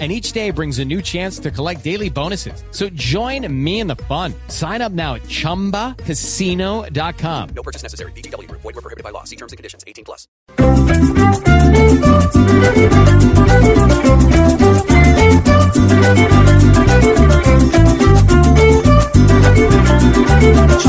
and 0.00 0.10
each 0.10 0.32
day 0.32 0.50
brings 0.50 0.80
a 0.80 0.84
new 0.84 1.00
chance 1.00 1.38
to 1.38 1.52
collect 1.52 1.84
daily 1.84 2.10
bonuses. 2.10 2.64
So 2.72 2.88
join 2.88 3.46
me 3.64 3.78
in 3.78 3.86
the 3.86 3.94
fun. 3.94 4.34
Sign 4.48 4.82
up 4.82 4.90
now 4.90 5.14
at 5.14 5.22
ChumbaCasino.com. 5.22 7.48
No 7.54 7.62
purchase 7.62 7.84
necessary. 7.84 8.10
BGW. 8.12 8.50
Void 8.50 8.64
were 8.64 8.72
prohibited 8.72 9.04
by 9.04 9.10
law. 9.10 9.22
See 9.22 9.36
terms 9.36 9.52
and 9.52 9.56
conditions. 9.56 9.84
18 9.86 10.04
plus. 10.04 10.26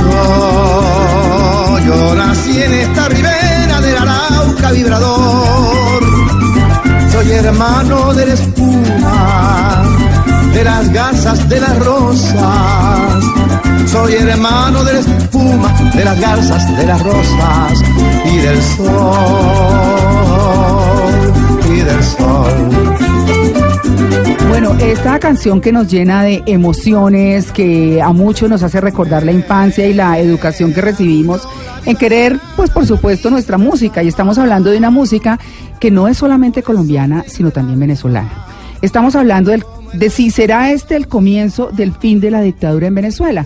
Yo, 0.06 1.80
yo 1.86 2.16
nací 2.16 2.62
en 2.62 2.73
esta 2.73 3.08
ribera 3.09 3.81
del 3.81 3.98
Arauca 3.98 4.72
vibrador. 4.72 5.84
Hermano 7.38 8.13
de 8.13 8.25
la 8.27 8.34
espuma, 8.34 9.84
de 10.53 10.63
las 10.63 10.89
garzas, 10.94 11.49
de 11.49 11.59
las 11.59 11.80
rosas. 11.80 13.55
Soy 13.95 14.13
hermano 14.16 14.84
de 14.84 14.94
la 14.94 14.99
espuma, 14.99 15.73
de 15.95 16.03
las 16.03 16.20
garzas, 16.20 16.77
de 16.77 16.86
las 16.86 17.02
rosas 17.02 17.81
y 18.26 18.38
del 18.40 18.62
sol, 18.62 18.84
y 21.73 21.77
del 21.80 22.03
sol. 22.03 22.70
Bueno, 24.50 24.75
esta 24.81 25.17
canción 25.20 25.61
que 25.61 25.72
nos 25.72 25.89
llena 25.89 26.23
de 26.23 26.44
emociones, 26.45 27.53
que 27.53 28.02
a 28.02 28.11
muchos 28.11 28.50
nos 28.50 28.64
hace 28.64 28.81
recordar 28.81 29.23
la 29.23 29.31
infancia 29.31 29.88
y 29.88 29.94
la 29.94 30.20
educación 30.20 30.73
que 30.73 30.81
recibimos 30.81 31.48
en 31.86 31.95
querer, 31.95 32.38
pues 32.58 32.72
por 32.72 32.86
supuesto, 32.86 33.30
nuestra 33.30 33.58
música. 33.58 34.03
Y 34.03 34.09
estamos 34.09 34.38
hablando 34.38 34.72
de 34.72 34.77
una 34.77 34.92
música 34.92 35.39
que 35.80 35.89
no 35.89 36.09
es 36.09 36.17
solamente 36.17 36.64
colombiana, 36.64 37.23
sino 37.27 37.52
también 37.52 37.80
venezolana. 37.80 38.45
Estamos 38.81 39.16
hablando 39.16 39.53
de 39.94 40.09
si 40.09 40.31
será 40.31 40.73
este 40.73 40.98
el 40.98 41.08
comienzo 41.08 41.70
del 41.72 41.94
fin 41.94 42.20
de 42.20 42.30
la 42.30 42.42
dictadura 42.42 42.88
en 42.88 42.95
Venezuela. 42.95 43.45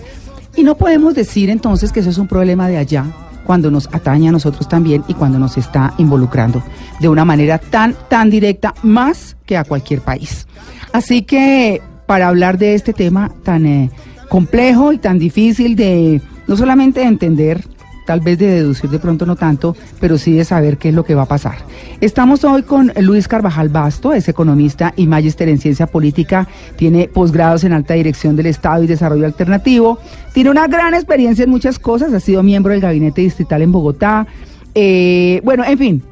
Y 0.56 0.62
no 0.62 0.76
podemos 0.76 1.14
decir 1.14 1.50
entonces 1.50 1.92
que 1.92 2.00
eso 2.00 2.10
es 2.10 2.18
un 2.18 2.26
problema 2.26 2.68
de 2.68 2.76
allá, 2.76 3.06
cuando 3.44 3.70
nos 3.70 3.88
atañe 3.92 4.28
a 4.28 4.32
nosotros 4.32 4.68
también 4.68 5.02
y 5.08 5.14
cuando 5.14 5.38
nos 5.38 5.56
está 5.56 5.94
involucrando 5.98 6.62
de 7.00 7.08
una 7.08 7.24
manera 7.24 7.58
tan, 7.58 7.96
tan 8.08 8.30
directa, 8.30 8.74
más 8.82 9.36
que 9.46 9.56
a 9.56 9.64
cualquier 9.64 10.02
país. 10.02 10.46
Así 10.92 11.22
que 11.22 11.82
para 12.06 12.28
hablar 12.28 12.58
de 12.58 12.74
este 12.74 12.92
tema 12.92 13.30
tan 13.42 13.66
eh, 13.66 13.90
complejo 14.28 14.92
y 14.92 14.98
tan 14.98 15.18
difícil 15.18 15.76
de 15.76 16.20
no 16.46 16.56
solamente 16.56 17.00
de 17.00 17.06
entender, 17.06 17.64
tal 18.10 18.18
vez 18.18 18.38
de 18.38 18.48
deducir 18.48 18.90
de 18.90 18.98
pronto 18.98 19.24
no 19.24 19.36
tanto, 19.36 19.76
pero 20.00 20.18
sí 20.18 20.32
de 20.32 20.44
saber 20.44 20.78
qué 20.78 20.88
es 20.88 20.94
lo 20.96 21.04
que 21.04 21.14
va 21.14 21.22
a 21.22 21.26
pasar. 21.26 21.58
Estamos 22.00 22.42
hoy 22.42 22.64
con 22.64 22.92
Luis 23.00 23.28
Carvajal 23.28 23.68
Basto, 23.68 24.12
es 24.12 24.28
economista 24.28 24.92
y 24.96 25.06
magister 25.06 25.48
en 25.48 25.58
ciencia 25.58 25.86
política, 25.86 26.48
tiene 26.74 27.06
posgrados 27.06 27.62
en 27.62 27.72
alta 27.72 27.94
dirección 27.94 28.34
del 28.34 28.46
Estado 28.46 28.82
y 28.82 28.88
desarrollo 28.88 29.26
alternativo, 29.26 30.00
tiene 30.34 30.50
una 30.50 30.66
gran 30.66 30.92
experiencia 30.94 31.44
en 31.44 31.50
muchas 31.50 31.78
cosas, 31.78 32.12
ha 32.12 32.18
sido 32.18 32.42
miembro 32.42 32.72
del 32.72 32.80
gabinete 32.80 33.22
distrital 33.22 33.62
en 33.62 33.70
Bogotá, 33.70 34.26
eh, 34.74 35.40
bueno, 35.44 35.62
en 35.64 35.78
fin, 35.78 36.02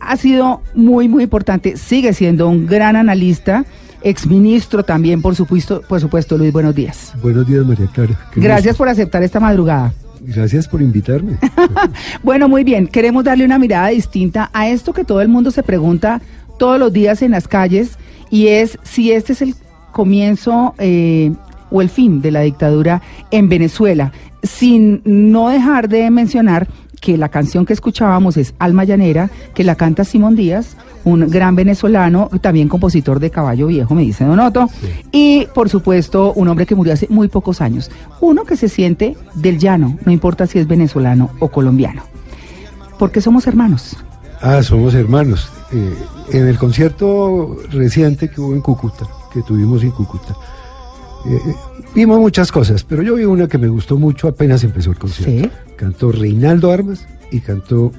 ha 0.00 0.16
sido 0.16 0.62
muy, 0.74 1.06
muy 1.06 1.24
importante, 1.24 1.76
sigue 1.76 2.14
siendo 2.14 2.48
un 2.48 2.66
gran 2.66 2.96
analista 2.96 3.66
exministro 4.00 4.84
también, 4.84 5.20
por 5.20 5.36
supuesto, 5.36 5.82
por 5.86 6.00
supuesto, 6.00 6.38
Luis, 6.38 6.50
buenos 6.50 6.74
días. 6.74 7.12
Buenos 7.20 7.46
días, 7.46 7.66
María 7.66 7.88
Clara. 7.88 8.18
Gracias 8.34 8.72
gusto. 8.72 8.78
por 8.78 8.88
aceptar 8.88 9.22
esta 9.22 9.38
madrugada. 9.38 9.92
Gracias 10.26 10.66
por 10.66 10.82
invitarme. 10.82 11.38
Bueno, 12.22 12.48
muy 12.48 12.64
bien, 12.64 12.88
queremos 12.88 13.24
darle 13.24 13.44
una 13.44 13.58
mirada 13.58 13.88
distinta 13.88 14.50
a 14.52 14.68
esto 14.68 14.92
que 14.92 15.04
todo 15.04 15.20
el 15.20 15.28
mundo 15.28 15.50
se 15.50 15.62
pregunta 15.62 16.20
todos 16.58 16.78
los 16.78 16.92
días 16.92 17.22
en 17.22 17.30
las 17.30 17.46
calles 17.46 17.98
y 18.30 18.48
es 18.48 18.78
si 18.82 19.12
este 19.12 19.32
es 19.32 19.42
el 19.42 19.54
comienzo 19.92 20.74
eh, 20.78 21.32
o 21.70 21.80
el 21.80 21.88
fin 21.88 22.20
de 22.20 22.32
la 22.32 22.40
dictadura 22.40 23.02
en 23.30 23.48
Venezuela, 23.48 24.12
sin 24.42 25.02
no 25.04 25.48
dejar 25.50 25.88
de 25.88 26.10
mencionar 26.10 26.66
que 27.00 27.16
la 27.16 27.28
canción 27.28 27.64
que 27.64 27.72
escuchábamos 27.72 28.36
es 28.36 28.54
Alma 28.58 28.84
Llanera, 28.84 29.30
que 29.54 29.64
la 29.64 29.76
canta 29.76 30.04
Simón 30.04 30.34
Díaz, 30.34 30.76
un 31.06 31.30
gran 31.30 31.54
venezolano, 31.54 32.28
también 32.40 32.68
compositor 32.68 33.20
de 33.20 33.30
Caballo 33.30 33.68
Viejo, 33.68 33.94
me 33.94 34.02
dice 34.02 34.24
Donoto, 34.24 34.68
y 35.12 35.46
por 35.54 35.68
supuesto 35.68 36.32
un 36.32 36.48
hombre 36.48 36.66
que 36.66 36.74
murió 36.74 36.92
hace 36.92 37.06
muy 37.08 37.28
pocos 37.28 37.60
años, 37.60 37.92
uno 38.20 38.44
que 38.44 38.56
se 38.56 38.68
siente 38.68 39.16
del 39.34 39.58
llano, 39.58 39.96
no 40.04 40.10
importa 40.10 40.48
si 40.48 40.58
es 40.58 40.66
venezolano 40.66 41.30
o 41.38 41.48
colombiano, 41.48 42.02
porque 42.98 43.20
somos 43.20 43.46
hermanos. 43.46 43.96
Ah, 44.42 44.62
somos 44.64 44.94
hermanos. 44.94 45.48
Eh, 45.72 45.94
en 46.32 46.48
el 46.48 46.58
concierto 46.58 47.56
reciente 47.70 48.28
que 48.28 48.40
hubo 48.40 48.52
en 48.52 48.60
Cúcuta, 48.60 49.06
que 49.32 49.42
tuvimos 49.42 49.84
en 49.84 49.92
Cúcuta, 49.92 50.34
eh, 51.24 51.54
vimos 51.94 52.18
muchas 52.18 52.50
cosas, 52.50 52.82
pero 52.82 53.04
yo 53.04 53.14
vi 53.14 53.24
una 53.24 53.46
que 53.46 53.58
me 53.58 53.68
gustó 53.68 53.96
mucho 53.96 54.26
apenas 54.26 54.64
empezó 54.64 54.90
el 54.90 54.98
concierto. 54.98 55.48
Sí. 55.48 55.74
Cantó 55.76 56.10
Reinaldo 56.10 56.72
Armas 56.72 57.06
y 57.30 57.38
cantó 57.38 57.92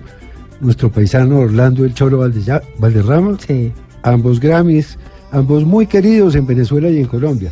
nuestro 0.62 0.92
paisano 0.92 1.40
Orlando 1.40 1.86
El 1.86 1.94
Valdella- 1.94 2.62
Valderrama, 2.80 3.38
Sí. 3.46 3.72
ambos 4.04 4.40
Grammys, 4.40 4.98
ambos 5.32 5.64
muy 5.66 5.88
queridos 5.88 6.36
en 6.36 6.46
Venezuela 6.48 6.90
y 6.90 6.98
en 7.00 7.06
Colombia. 7.06 7.52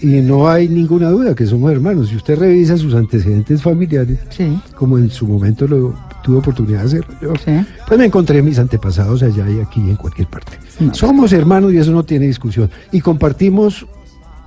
Y 0.00 0.20
no 0.20 0.46
hay 0.48 0.68
ninguna 0.68 1.08
duda 1.10 1.34
que 1.34 1.46
somos 1.46 1.72
hermanos. 1.72 2.10
Si 2.10 2.16
usted 2.16 2.38
revisa 2.38 2.76
sus 2.76 2.94
antecedentes 2.94 3.62
familiares, 3.62 4.18
Sí. 4.28 4.58
como 4.76 4.98
en 4.98 5.08
su 5.10 5.26
momento 5.26 5.66
lo 5.66 5.94
tuve 6.22 6.36
oportunidad 6.38 6.80
de 6.80 6.86
hacerlo, 6.86 7.14
yo, 7.22 7.32
Sí. 7.36 7.52
pues 7.88 7.98
me 7.98 8.04
encontré 8.06 8.42
mis 8.42 8.58
antepasados 8.58 9.22
allá 9.22 9.48
y 9.48 9.58
aquí 9.60 9.80
y 9.80 9.90
en 9.90 9.96
cualquier 9.96 10.28
parte. 10.28 10.52
No. 10.80 10.92
Somos 10.94 11.32
hermanos 11.32 11.72
y 11.72 11.78
eso 11.78 11.92
no 11.92 12.04
tiene 12.04 12.26
discusión. 12.26 12.70
Y 12.92 13.00
compartimos 13.00 13.86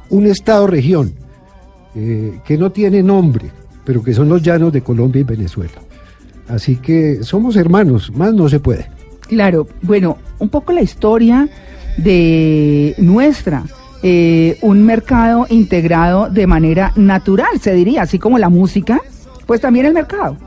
un 0.09 0.25
estado-región 0.27 1.13
eh, 1.95 2.39
que 2.45 2.55
no 2.55 2.71
tiene 2.71 3.01
nombre, 3.01 3.49
pero 3.83 4.03
que 4.03 4.13
son 4.13 4.29
los 4.29 4.43
llanos 4.43 4.71
de 4.71 4.81
Colombia 4.83 5.21
y 5.21 5.23
Venezuela. 5.23 5.71
Así 6.49 6.77
que 6.77 7.23
somos 7.23 7.55
hermanos, 7.55 8.11
más 8.13 8.33
no 8.33 8.49
se 8.49 8.59
puede. 8.59 8.89
Claro, 9.21 9.67
bueno, 9.81 10.17
un 10.39 10.49
poco 10.49 10.73
la 10.73 10.81
historia 10.81 11.47
de 11.97 12.95
nuestra, 12.97 13.63
eh, 14.01 14.57
un 14.61 14.83
mercado 14.83 15.45
integrado 15.49 16.29
de 16.29 16.47
manera 16.47 16.91
natural, 16.95 17.59
se 17.61 17.73
diría, 17.73 18.01
así 18.01 18.17
como 18.17 18.39
la 18.39 18.49
música, 18.49 18.99
pues 19.45 19.61
también 19.61 19.85
el 19.85 19.93
mercado. 19.93 20.37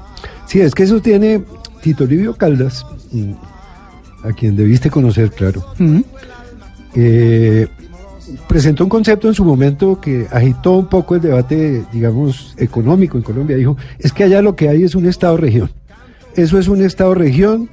Sí, 0.47 0.61
es 0.61 0.75
que 0.75 0.83
eso 0.83 1.01
tiene 1.01 1.43
Tito 1.83 2.05
Livio 2.05 2.35
Caldas, 2.35 2.85
mm, 3.13 3.33
a 4.25 4.33
quien 4.33 4.57
debiste 4.57 4.91
conocer, 4.91 5.31
claro. 5.31 5.65
Mm, 5.79 6.01
eh, 6.95 7.69
presentó 8.49 8.85
un 8.85 8.91
concepto 8.91 9.29
en 9.29 9.35
su 9.35 9.45
momento 9.45 10.01
que 10.01 10.27
agitó 10.31 10.73
un 10.73 10.87
poco 10.87 11.15
el 11.15 11.21
debate, 11.21 11.85
digamos, 11.93 12.55
económico 12.59 13.17
en 13.17 13.23
Colombia. 13.23 13.57
Dijo, 13.57 13.77
es 13.99 14.13
que 14.13 14.25
allá 14.25 14.43
lo 14.43 14.57
que 14.57 14.69
hay 14.69 14.83
es 14.85 14.95
un 14.95 15.07
Estado-región. 15.07 15.71
Eso 16.37 16.59
es 16.59 16.69
un 16.69 16.83
Estado-región 16.83 17.69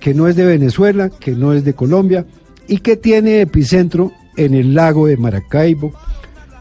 que 0.00 0.14
no 0.14 0.28
es 0.28 0.36
de 0.36 0.44
Venezuela, 0.44 1.10
que 1.10 1.32
no 1.32 1.52
es 1.52 1.64
de 1.64 1.74
Colombia 1.74 2.26
y 2.68 2.78
que 2.78 2.96
tiene 2.96 3.40
epicentro 3.40 4.12
en 4.36 4.54
el 4.54 4.74
lago 4.74 5.06
de 5.06 5.16
Maracaibo, 5.16 5.92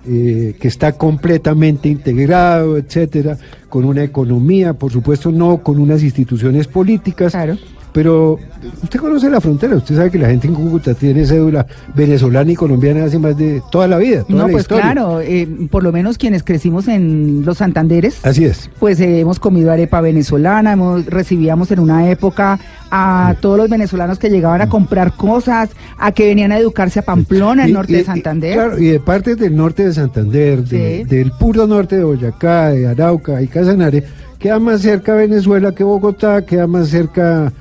eh, 0.08 0.56
que 0.60 0.68
está 0.68 0.94
completamente 0.94 1.90
integrado, 1.90 2.78
etcétera, 2.78 3.38
con 3.70 3.86
una 3.86 4.04
economía, 4.04 4.74
por 4.74 4.92
supuesto, 4.92 5.32
no 5.32 5.64
con 5.64 5.80
unas 5.80 6.04
instituciones 6.04 6.68
políticas. 6.68 7.34
Claro. 7.34 7.58
Pero 7.94 8.40
usted 8.82 9.00
conoce 9.02 9.30
la 9.30 9.42
frontera, 9.42 9.76
usted 9.76 9.98
sabe 9.98 10.10
que 10.12 10.18
la 10.18 10.30
gente 10.30 10.48
en 10.48 10.54
Cúcuta 10.54 10.94
tiene 10.94 11.26
cédula 11.26 11.66
venezolana 11.94 12.50
y 12.50 12.56
colombiana 12.56 13.04
hace 13.04 13.20
más 13.20 13.36
de 13.38 13.62
toda 13.70 13.86
la 13.90 13.98
vida. 13.98 14.24
Toda 14.24 14.40
No, 14.44 14.46
la 14.48 14.52
pues 14.54 14.64
historia. 14.64 14.84
claro, 14.94 15.20
eh, 15.20 15.46
por 15.70 15.84
lo 15.84 15.92
menos 15.92 16.18
quienes 16.18 16.42
crecimos 16.44 16.88
en 16.88 17.44
los 17.46 17.58
Santanderes, 17.58 18.26
Así 18.26 18.46
es. 18.46 18.70
pues 18.80 19.00
eh, 19.02 19.20
hemos 19.20 19.40
comido 19.40 19.74
arepa 19.74 20.00
venezolana, 20.00 20.72
hemos, 20.72 21.06
recibíamos 21.06 21.70
en 21.72 21.80
una 21.80 22.10
época 22.10 22.60
a 22.92 23.36
todos 23.42 23.58
los 23.58 23.70
venezolanos 23.70 24.20
que 24.20 24.30
llegaban 24.30 24.62
a 24.62 24.70
comprar 24.70 25.14
cosas, 25.18 25.70
a 25.98 26.14
que 26.14 26.28
venían 26.28 26.54
a 26.54 26.60
educarse 26.60 27.00
a 27.00 27.04
Pamplona, 27.04 27.66
el 27.66 27.74
norte 27.74 27.92
y- 27.92 27.96
de 27.96 28.02
y- 28.04 28.06
Santander. 28.06 28.54
claro, 28.54 28.80
y 28.80 28.86
de 28.88 29.00
partes 29.02 29.38
del 29.38 29.54
norte 29.56 29.86
de 29.86 29.94
Santander, 29.94 30.64
de- 30.64 31.00
Sí. 31.00 31.16
del 31.16 31.32
puro 31.34 31.68
norte 31.68 31.98
de 31.98 32.06
Boyacá, 32.06 32.70
de 32.70 32.88
Arauca 32.88 33.42
y 33.42 33.48
Casanare, 33.48 34.06
queda 34.40 34.60
más 34.60 34.82
cerca 34.82 35.14
Venezuela 35.14 35.74
que 35.74 35.84
Bogotá, 35.84 36.46
queda 36.46 36.68
más 36.68 36.88
cerca 36.88 37.52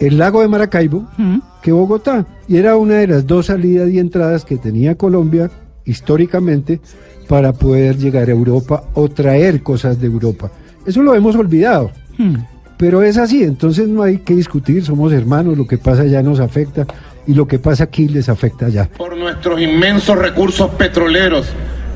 el 0.00 0.18
lago 0.18 0.42
de 0.42 0.48
Maracaibo 0.48 1.06
Mm. 1.16 1.38
que 1.62 1.72
Bogotá. 1.72 2.26
Y 2.46 2.56
era 2.56 2.76
una 2.76 2.94
de 2.94 3.06
las 3.08 3.26
dos 3.26 3.46
salidas 3.46 3.90
y 3.90 3.98
entradas 3.98 4.44
que 4.44 4.56
tenía 4.56 4.94
Colombia 4.96 5.50
históricamente 5.84 6.80
para 7.28 7.52
poder 7.52 7.96
llegar 7.98 8.28
a 8.28 8.32
Europa 8.32 8.84
o 8.94 9.08
traer 9.08 9.62
cosas 9.62 10.00
de 10.00 10.06
Europa. 10.06 10.50
Eso 10.86 11.02
lo 11.02 11.14
hemos 11.14 11.36
olvidado. 11.36 11.90
Mm. 12.16 12.36
Pero 12.78 13.02
es 13.02 13.18
así, 13.18 13.42
entonces 13.42 13.88
no 13.88 14.02
hay 14.02 14.18
que 14.18 14.34
discutir, 14.36 14.84
somos 14.84 15.12
hermanos, 15.12 15.58
lo 15.58 15.66
que 15.66 15.78
pasa 15.78 16.02
allá 16.02 16.22
nos 16.22 16.38
afecta 16.38 16.86
y 17.26 17.34
lo 17.34 17.46
que 17.48 17.58
pasa 17.58 17.84
aquí 17.84 18.06
les 18.08 18.28
afecta 18.28 18.66
allá. 18.66 18.88
Por 18.96 19.16
nuestros 19.16 19.60
inmensos 19.60 20.16
recursos 20.16 20.70
petroleros, 20.70 21.46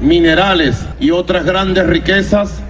minerales 0.02 0.84
y 0.98 1.10
otras 1.12 1.44
grandes 1.44 1.86
riquezas, 1.86 2.60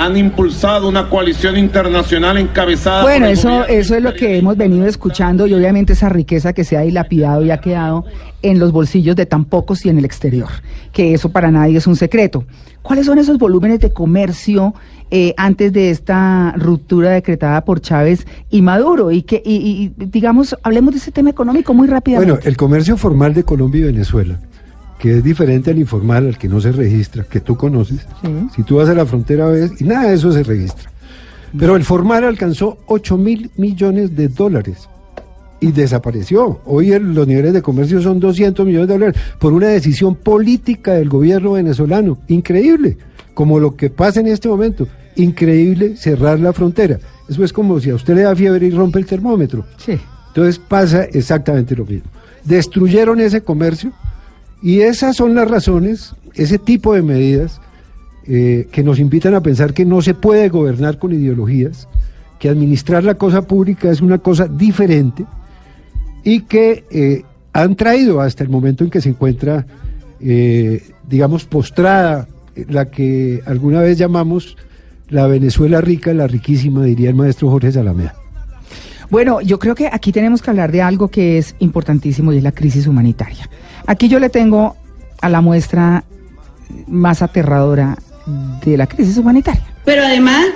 han 0.00 0.16
impulsado 0.16 0.88
una 0.88 1.10
coalición 1.10 1.58
internacional 1.58 2.38
encabezada 2.38 3.02
Bueno, 3.02 3.26
por 3.26 3.26
el 3.26 3.38
eso, 3.38 3.64
eso 3.66 3.94
es 3.94 4.02
lo 4.02 4.14
que 4.14 4.38
hemos 4.38 4.56
venido 4.56 4.86
escuchando 4.86 5.46
y 5.46 5.52
obviamente 5.52 5.92
esa 5.92 6.08
riqueza 6.08 6.54
que 6.54 6.64
se 6.64 6.78
ha 6.78 6.80
dilapidado 6.80 7.44
y 7.44 7.50
ha 7.50 7.60
quedado 7.60 8.06
en 8.40 8.58
los 8.58 8.72
bolsillos 8.72 9.14
de 9.14 9.26
tan 9.26 9.44
pocos 9.44 9.84
y 9.84 9.90
en 9.90 9.98
el 9.98 10.06
exterior, 10.06 10.48
que 10.92 11.12
eso 11.12 11.28
para 11.28 11.50
nadie 11.50 11.76
es 11.76 11.86
un 11.86 11.96
secreto. 11.96 12.46
¿Cuáles 12.80 13.04
son 13.04 13.18
esos 13.18 13.36
volúmenes 13.36 13.78
de 13.80 13.92
comercio 13.92 14.72
eh, 15.10 15.34
antes 15.36 15.70
de 15.74 15.90
esta 15.90 16.54
ruptura 16.56 17.10
decretada 17.10 17.62
por 17.66 17.82
Chávez 17.82 18.26
y 18.48 18.62
Maduro? 18.62 19.10
Y 19.10 19.20
que, 19.20 19.42
y, 19.44 19.92
y, 19.98 20.04
digamos, 20.06 20.56
hablemos 20.62 20.94
de 20.94 20.98
ese 21.00 21.12
tema 21.12 21.28
económico 21.28 21.74
muy 21.74 21.88
rápidamente. 21.88 22.32
Bueno, 22.32 22.48
el 22.48 22.56
comercio 22.56 22.96
formal 22.96 23.34
de 23.34 23.44
Colombia 23.44 23.82
y 23.82 23.84
Venezuela, 23.84 24.40
que 25.00 25.16
es 25.18 25.24
diferente 25.24 25.70
al 25.70 25.78
informal, 25.78 26.26
al 26.28 26.38
que 26.38 26.48
no 26.48 26.60
se 26.60 26.70
registra, 26.72 27.24
que 27.24 27.40
tú 27.40 27.56
conoces. 27.56 28.00
Sí. 28.22 28.28
Si 28.56 28.62
tú 28.62 28.76
vas 28.76 28.88
a 28.88 28.94
la 28.94 29.06
frontera 29.06 29.46
ves 29.46 29.72
y 29.80 29.84
nada 29.84 30.08
de 30.08 30.14
eso 30.14 30.30
se 30.30 30.42
registra. 30.42 30.90
Pero 31.58 31.74
el 31.74 31.82
formal 31.84 32.22
alcanzó 32.24 32.78
8 32.86 33.16
mil 33.16 33.50
millones 33.56 34.14
de 34.14 34.28
dólares 34.28 34.88
y 35.58 35.72
desapareció. 35.72 36.60
Hoy 36.64 36.92
el- 36.92 37.12
los 37.14 37.26
niveles 37.26 37.52
de 37.52 37.62
comercio 37.62 38.00
son 38.00 38.20
200 38.20 38.64
millones 38.64 38.88
de 38.88 38.94
dólares 38.94 39.20
por 39.40 39.52
una 39.52 39.66
decisión 39.68 40.14
política 40.14 40.92
del 40.94 41.08
gobierno 41.08 41.52
venezolano. 41.52 42.18
Increíble, 42.28 42.96
como 43.34 43.58
lo 43.58 43.74
que 43.76 43.90
pasa 43.90 44.20
en 44.20 44.26
este 44.28 44.48
momento. 44.48 44.86
Increíble 45.16 45.96
cerrar 45.96 46.38
la 46.38 46.52
frontera. 46.52 46.98
Eso 47.28 47.42
es 47.44 47.52
como 47.52 47.80
si 47.80 47.90
a 47.90 47.94
usted 47.94 48.14
le 48.14 48.22
da 48.22 48.36
fiebre 48.36 48.66
y 48.66 48.70
rompe 48.70 48.98
el 49.00 49.06
termómetro. 49.06 49.64
Sí. 49.76 49.98
Entonces 50.28 50.58
pasa 50.58 51.04
exactamente 51.04 51.74
lo 51.74 51.84
mismo. 51.84 52.08
Destruyeron 52.44 53.18
ese 53.20 53.40
comercio 53.42 53.92
y 54.62 54.80
esas 54.80 55.16
son 55.16 55.34
las 55.34 55.50
razones, 55.50 56.14
ese 56.34 56.58
tipo 56.58 56.94
de 56.94 57.02
medidas 57.02 57.60
eh, 58.26 58.68
que 58.70 58.82
nos 58.82 58.98
invitan 58.98 59.34
a 59.34 59.42
pensar 59.42 59.72
que 59.72 59.84
no 59.84 60.02
se 60.02 60.14
puede 60.14 60.48
gobernar 60.48 60.98
con 60.98 61.12
ideologías, 61.12 61.88
que 62.38 62.48
administrar 62.48 63.04
la 63.04 63.14
cosa 63.14 63.42
pública 63.42 63.90
es 63.90 64.00
una 64.00 64.18
cosa 64.18 64.46
diferente 64.46 65.24
y 66.24 66.42
que 66.42 66.84
eh, 66.90 67.22
han 67.52 67.76
traído 67.76 68.20
hasta 68.20 68.44
el 68.44 68.50
momento 68.50 68.84
en 68.84 68.90
que 68.90 69.00
se 69.00 69.08
encuentra, 69.08 69.66
eh, 70.20 70.82
digamos, 71.08 71.44
postrada 71.44 72.28
la 72.68 72.86
que 72.86 73.42
alguna 73.46 73.80
vez 73.80 73.98
llamamos 73.98 74.56
la 75.08 75.26
Venezuela 75.26 75.80
rica, 75.80 76.12
la 76.14 76.26
riquísima, 76.26 76.84
diría 76.84 77.08
el 77.08 77.16
maestro 77.16 77.50
Jorge 77.50 77.72
Salamea. 77.72 78.14
Bueno, 79.10 79.40
yo 79.40 79.58
creo 79.58 79.74
que 79.74 79.88
aquí 79.90 80.12
tenemos 80.12 80.40
que 80.40 80.50
hablar 80.50 80.70
de 80.70 80.82
algo 80.82 81.08
que 81.08 81.36
es 81.36 81.56
importantísimo 81.58 82.32
y 82.32 82.36
es 82.36 82.44
la 82.44 82.52
crisis 82.52 82.86
humanitaria. 82.86 83.50
Aquí 83.86 84.08
yo 84.08 84.18
le 84.18 84.28
tengo 84.30 84.76
a 85.20 85.28
la 85.28 85.40
muestra 85.40 86.04
más 86.86 87.22
aterradora 87.22 87.98
de 88.64 88.76
la 88.76 88.86
crisis 88.86 89.16
humanitaria. 89.16 89.62
Pero 89.84 90.02
además, 90.02 90.46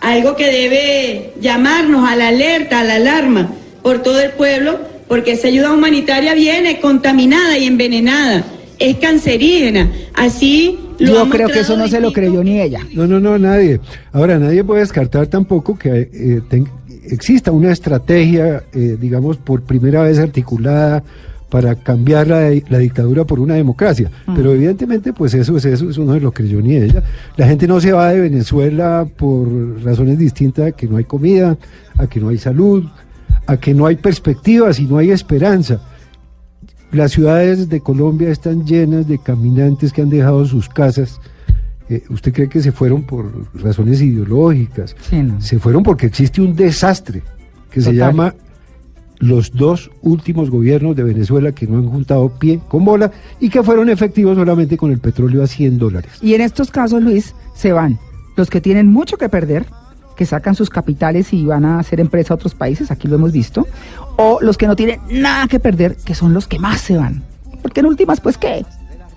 algo 0.00 0.36
que 0.36 0.46
debe 0.46 1.34
llamarnos 1.40 2.08
a 2.08 2.14
la 2.16 2.28
alerta, 2.28 2.80
a 2.80 2.84
la 2.84 2.94
alarma 2.96 3.50
por 3.82 4.02
todo 4.02 4.20
el 4.20 4.30
pueblo, 4.32 4.78
porque 5.08 5.32
esa 5.32 5.48
ayuda 5.48 5.72
humanitaria 5.72 6.34
viene 6.34 6.80
contaminada 6.80 7.58
y 7.58 7.66
envenenada, 7.66 8.44
es 8.78 8.96
cancerígena. 8.96 9.90
Así 10.14 10.78
lo 10.98 11.12
Yo 11.24 11.28
creo 11.30 11.48
que 11.48 11.60
eso 11.60 11.76
no 11.76 11.88
se 11.88 12.00
lo 12.00 12.12
creyó 12.12 12.42
ni 12.42 12.60
ella. 12.60 12.80
No, 12.94 13.06
no, 13.06 13.20
no, 13.20 13.38
nadie. 13.38 13.80
Ahora, 14.12 14.38
nadie 14.38 14.64
puede 14.64 14.80
descartar 14.80 15.26
tampoco 15.26 15.78
que 15.78 16.08
eh, 16.12 16.40
ten- 16.48 16.68
exista 17.08 17.52
una 17.52 17.70
estrategia, 17.72 18.64
eh, 18.72 18.96
digamos, 19.00 19.36
por 19.36 19.62
primera 19.62 20.02
vez 20.02 20.18
articulada 20.18 21.04
para 21.48 21.76
cambiar 21.76 22.26
la, 22.26 22.50
la 22.68 22.78
dictadura 22.78 23.24
por 23.24 23.38
una 23.38 23.54
democracia. 23.54 24.10
Pero 24.34 24.52
evidentemente, 24.52 25.12
pues 25.12 25.34
eso 25.34 25.56
es 25.56 25.64
eso, 25.64 25.90
eso 25.90 26.04
no 26.04 26.14
se 26.14 26.20
lo 26.20 26.32
creyó 26.32 26.60
ni 26.60 26.76
ella. 26.76 27.02
La 27.36 27.46
gente 27.46 27.66
no 27.68 27.80
se 27.80 27.92
va 27.92 28.08
de 28.08 28.20
Venezuela 28.20 29.06
por 29.16 29.82
razones 29.82 30.18
distintas 30.18 30.68
a 30.68 30.72
que 30.72 30.88
no 30.88 30.96
hay 30.96 31.04
comida, 31.04 31.56
a 31.96 32.06
que 32.06 32.20
no 32.20 32.28
hay 32.28 32.38
salud, 32.38 32.84
a 33.46 33.56
que 33.56 33.74
no 33.74 33.86
hay 33.86 33.96
perspectivas 33.96 34.80
y 34.80 34.86
no 34.86 34.98
hay 34.98 35.10
esperanza. 35.10 35.80
Las 36.92 37.12
ciudades 37.12 37.68
de 37.68 37.80
Colombia 37.80 38.30
están 38.30 38.64
llenas 38.64 39.06
de 39.06 39.18
caminantes 39.18 39.92
que 39.92 40.02
han 40.02 40.10
dejado 40.10 40.44
sus 40.46 40.68
casas. 40.68 41.20
Eh, 41.88 42.02
¿Usted 42.10 42.32
cree 42.32 42.48
que 42.48 42.60
se 42.60 42.72
fueron 42.72 43.04
por 43.04 43.30
razones 43.54 44.00
ideológicas? 44.00 44.96
Sí, 45.08 45.22
no. 45.22 45.40
Se 45.40 45.58
fueron 45.60 45.84
porque 45.84 46.06
existe 46.06 46.40
un 46.40 46.56
desastre 46.56 47.22
que 47.70 47.80
se 47.80 47.92
llama 47.92 48.34
los 49.18 49.52
dos 49.52 49.90
últimos 50.02 50.50
gobiernos 50.50 50.94
de 50.96 51.02
Venezuela 51.02 51.52
que 51.52 51.66
no 51.66 51.78
han 51.78 51.88
juntado 51.88 52.28
pie 52.38 52.60
con 52.68 52.84
bola 52.84 53.10
y 53.40 53.48
que 53.48 53.62
fueron 53.62 53.88
efectivos 53.88 54.36
solamente 54.36 54.76
con 54.76 54.90
el 54.92 54.98
petróleo 54.98 55.42
a 55.42 55.46
100 55.46 55.78
dólares. 55.78 56.12
Y 56.20 56.34
en 56.34 56.40
estos 56.42 56.70
casos, 56.70 57.02
Luis, 57.02 57.34
se 57.54 57.72
van 57.72 57.98
los 58.36 58.50
que 58.50 58.60
tienen 58.60 58.88
mucho 58.88 59.16
que 59.16 59.28
perder, 59.30 59.64
que 60.16 60.26
sacan 60.26 60.54
sus 60.54 60.68
capitales 60.70 61.32
y 61.32 61.44
van 61.46 61.64
a 61.64 61.78
hacer 61.78 62.00
empresa 62.00 62.34
a 62.34 62.36
otros 62.36 62.54
países, 62.54 62.90
aquí 62.90 63.08
lo 63.08 63.14
hemos 63.16 63.32
visto, 63.32 63.66
o 64.16 64.38
los 64.42 64.58
que 64.58 64.66
no 64.66 64.76
tienen 64.76 65.00
nada 65.10 65.46
que 65.48 65.58
perder, 65.60 65.96
que 66.04 66.14
son 66.14 66.34
los 66.34 66.46
que 66.46 66.58
más 66.58 66.80
se 66.82 66.96
van. 66.96 67.22
Porque 67.62 67.80
en 67.80 67.86
últimas, 67.86 68.20
pues, 68.20 68.36
¿qué? 68.36 68.64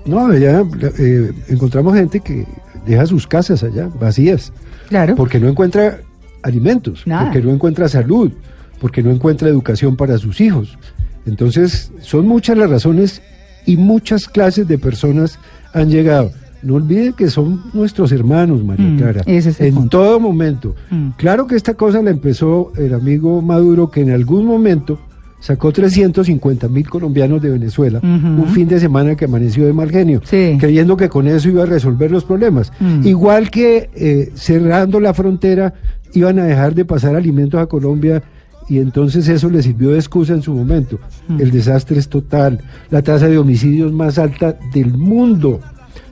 No, 0.06 0.34
ya 0.38 0.64
eh, 0.98 1.32
encontramos 1.50 1.94
gente 1.96 2.22
que 2.22 2.46
deja 2.86 3.06
sus 3.06 3.28
casas 3.28 3.64
allá 3.64 3.90
vacías 4.00 4.54
Claro. 4.88 5.16
porque 5.16 5.40
no 5.40 5.50
encuentra 5.50 6.00
alimentos, 6.42 7.04
Nada. 7.06 7.26
porque 7.26 7.42
no 7.42 7.52
encuentra 7.54 7.90
salud, 7.90 8.32
porque 8.80 9.04
no 9.04 9.12
encuentra 9.12 9.48
educación 9.50 9.96
para 9.96 10.18
sus 10.18 10.42
hijos. 10.42 10.78
Entonces, 11.26 11.92
son 12.02 12.28
muchas 12.28 12.58
las 12.58 12.70
razones 12.70 13.22
y 13.66 13.78
muchas 13.78 14.28
clases 14.28 14.68
de 14.68 14.78
personas 14.78 15.40
han 15.74 15.90
llegado. 15.90 16.32
No 16.62 16.76
olviden 16.76 17.14
que 17.14 17.30
son 17.30 17.62
nuestros 17.74 18.12
hermanos, 18.12 18.64
María 18.64 18.86
Mm, 18.88 18.98
Clara, 18.98 19.22
ese 19.26 19.50
es 19.52 19.62
el 19.62 19.68
en 19.68 19.76
punto. 19.76 19.90
todo 20.00 20.20
momento. 20.20 20.76
Mm. 20.90 21.10
Claro 21.18 21.48
que 21.48 21.56
esta 21.56 21.74
cosa 21.76 22.02
la 22.02 22.10
empezó 22.10 22.74
el 22.78 22.94
amigo 22.94 23.42
Maduro, 23.42 23.90
que 23.92 24.02
en 24.02 24.12
algún 24.12 24.46
momento 24.46 25.00
sacó 25.40 25.72
350 25.72 26.68
mil 26.68 26.90
colombianos 26.90 27.42
de 27.42 27.50
Venezuela, 27.52 28.02
un 28.04 28.46
fin 28.48 28.68
de 28.68 28.78
semana 28.78 29.16
que 29.16 29.24
amaneció 29.24 29.66
de 29.66 29.72
mal 29.72 29.90
genio, 29.90 30.20
Sí. 30.26 30.58
creyendo 30.60 30.98
que 30.98 31.08
con 31.08 31.28
eso 31.28 31.48
iba 31.48 31.64
a 31.64 31.66
resolver 31.66 32.12
los 32.12 32.26
problemas. 32.26 32.74
Mm. 32.82 33.08
Igual 33.08 33.50
que 33.50 33.90
eh, 33.96 34.32
cerrando 34.36 35.00
la 35.00 35.14
frontera 35.14 35.74
iban 36.14 36.40
a 36.40 36.44
dejar 36.44 36.76
de 36.76 36.84
pasar 36.84 37.16
alimentos 37.16 37.58
a 37.62 37.68
Colombia 37.68 38.22
y 38.70 38.78
entonces 38.80 39.28
eso 39.28 39.50
le 39.50 39.62
sirvió 39.64 39.90
de 39.92 39.98
excusa 40.00 40.34
en 40.34 40.42
su 40.42 40.54
momento. 40.54 41.00
Mm. 41.28 41.42
El 41.42 41.52
desastre 41.52 42.00
es 42.00 42.08
total, 42.08 42.62
la 42.92 43.02
tasa 43.02 43.28
de 43.28 43.38
homicidios 43.38 43.92
más 43.92 44.18
alta 44.20 44.58
del 44.74 44.94
mundo 44.98 45.60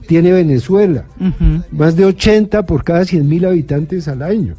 tiene 0.06 0.32
Venezuela, 0.32 1.04
más 1.70 1.94
de 1.96 2.04
80 2.06 2.64
por 2.66 2.82
cada 2.82 3.04
100 3.04 3.28
mil 3.28 3.44
habitantes 3.44 4.08
al 4.08 4.22
año. 4.22 4.54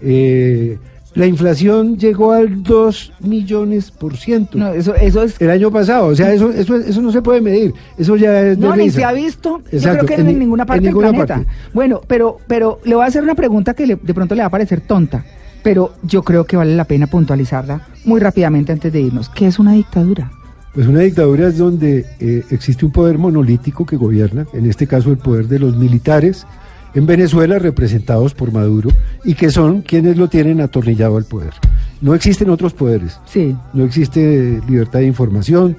Eh, 0.00 0.78
la 1.14 1.26
inflación 1.26 1.96
llegó 1.98 2.32
al 2.32 2.62
2 2.62 3.12
millones 3.20 3.90
por 3.90 4.16
ciento. 4.16 4.56
No, 4.56 4.68
eso, 4.68 4.94
eso 4.94 5.22
es... 5.24 5.40
el 5.40 5.50
año 5.50 5.70
pasado, 5.72 6.06
o 6.06 6.14
sea, 6.14 6.32
eso, 6.32 6.52
eso, 6.52 6.76
eso 6.76 7.02
no 7.02 7.10
se 7.10 7.22
puede 7.22 7.40
medir, 7.40 7.74
eso 7.96 8.14
ya 8.16 8.40
es 8.42 8.58
de 8.60 8.64
No, 8.64 8.76
ni 8.76 8.88
se 8.90 9.02
ha 9.02 9.12
visto. 9.12 9.60
Yo 9.72 9.80
creo 9.80 10.06
que 10.06 10.14
en, 10.14 10.20
en 10.20 10.26
ni- 10.28 10.34
ninguna 10.34 10.62
en 10.62 10.66
parte 10.68 10.86
ninguna 10.86 11.08
del 11.08 11.16
planeta. 11.16 11.34
parte. 11.50 11.50
Bueno, 11.74 12.00
pero, 12.06 12.38
pero 12.46 12.78
le 12.84 12.94
voy 12.94 13.02
a 13.04 13.08
hacer 13.08 13.22
una 13.24 13.34
pregunta 13.34 13.74
que 13.74 13.86
le- 13.86 13.96
de 13.96 14.14
pronto 14.14 14.34
le 14.36 14.42
va 14.42 14.46
a 14.46 14.50
parecer 14.50 14.80
tonta, 14.82 15.24
pero 15.62 15.92
yo 16.02 16.22
creo 16.22 16.44
que 16.44 16.56
vale 16.56 16.74
la 16.76 16.84
pena 16.84 17.06
puntualizarla 17.06 17.86
muy 18.04 18.20
rápidamente 18.20 18.72
antes 18.72 18.92
de 18.92 19.00
irnos. 19.00 19.28
¿Qué 19.28 19.46
es 19.46 19.58
una 19.58 19.72
dictadura? 19.72 20.30
Pues 20.74 20.86
una 20.86 21.00
dictadura 21.00 21.48
es 21.48 21.58
donde 21.58 22.06
eh, 22.20 22.44
existe 22.50 22.84
un 22.84 22.92
poder 22.92 23.18
monolítico 23.18 23.84
que 23.84 23.96
gobierna, 23.96 24.46
en 24.52 24.66
este 24.66 24.86
caso 24.86 25.10
el 25.10 25.18
poder 25.18 25.48
de 25.48 25.58
los 25.58 25.76
militares 25.76 26.46
en 26.94 27.06
Venezuela 27.06 27.58
representados 27.58 28.32
por 28.34 28.52
Maduro 28.52 28.90
y 29.24 29.34
que 29.34 29.50
son 29.50 29.82
quienes 29.82 30.16
lo 30.16 30.28
tienen 30.28 30.60
atornillado 30.60 31.16
al 31.16 31.24
poder. 31.24 31.52
No 32.00 32.14
existen 32.14 32.48
otros 32.50 32.72
poderes, 32.74 33.18
Sí. 33.26 33.54
no 33.74 33.84
existe 33.84 34.60
libertad 34.68 35.00
de 35.00 35.06
información, 35.06 35.76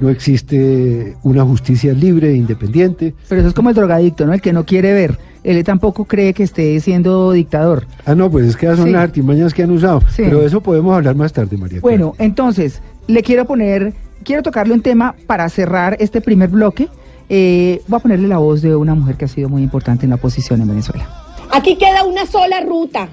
no 0.00 0.08
existe 0.08 1.16
una 1.24 1.42
justicia 1.44 1.92
libre 1.92 2.30
e 2.30 2.36
independiente. 2.36 3.14
Pero 3.28 3.40
eso 3.40 3.48
es 3.48 3.54
como 3.54 3.70
el 3.70 3.74
drogadicto, 3.74 4.24
¿no? 4.26 4.32
El 4.34 4.40
que 4.40 4.52
no 4.52 4.64
quiere 4.64 4.92
ver. 4.92 5.18
Él 5.44 5.62
tampoco 5.64 6.04
cree 6.04 6.34
que 6.34 6.42
esté 6.42 6.78
siendo 6.80 7.32
dictador. 7.32 7.86
Ah, 8.04 8.14
no, 8.14 8.30
pues 8.30 8.46
es 8.46 8.56
que 8.56 8.66
son 8.74 8.86
Sí. 8.86 8.90
las 8.90 9.02
artimañas 9.02 9.54
que 9.54 9.62
han 9.62 9.70
usado, 9.70 10.00
Sí. 10.10 10.22
pero 10.24 10.40
de 10.40 10.46
eso 10.46 10.60
podemos 10.60 10.94
hablar 10.96 11.14
más 11.14 11.32
tarde, 11.32 11.56
María. 11.56 11.80
Clara. 11.80 11.96
Bueno, 11.96 12.14
entonces, 12.18 12.80
le 13.06 13.22
quiero 13.22 13.44
poner, 13.44 13.92
quiero 14.24 14.42
tocarle 14.42 14.74
un 14.74 14.82
tema 14.82 15.14
para 15.26 15.48
cerrar 15.48 15.96
este 16.00 16.20
primer 16.20 16.48
bloque. 16.48 16.88
Eh, 17.30 17.82
voy 17.88 17.98
a 17.98 18.00
ponerle 18.00 18.26
la 18.28 18.38
voz 18.38 18.62
de 18.62 18.74
una 18.74 18.94
mujer 18.94 19.16
que 19.16 19.26
ha 19.26 19.28
sido 19.28 19.48
muy 19.48 19.62
importante 19.62 20.06
en 20.06 20.10
la 20.10 20.16
oposición 20.16 20.60
en 20.62 20.68
Venezuela. 20.68 21.08
Aquí 21.52 21.76
queda 21.76 22.04
una 22.04 22.26
sola 22.26 22.60
ruta. 22.60 23.08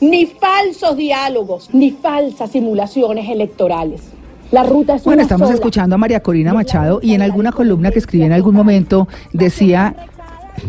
Ni 0.00 0.26
falsos 0.26 0.96
diálogos, 0.96 1.70
ni 1.72 1.90
falsas 1.90 2.52
simulaciones 2.52 3.28
electorales. 3.28 4.00
La 4.52 4.62
ruta 4.62 4.94
es 4.94 5.02
Bueno, 5.04 5.16
una 5.18 5.22
estamos 5.24 5.48
sola. 5.48 5.54
escuchando 5.56 5.96
a 5.96 5.98
María 5.98 6.20
Corina 6.20 6.54
Machado 6.54 7.00
y 7.02 7.14
en 7.14 7.22
alguna 7.22 7.50
columna 7.52 7.90
que 7.90 7.98
escribí 7.98 8.24
en 8.24 8.32
algún 8.32 8.54
momento 8.54 9.08
decía 9.32 9.94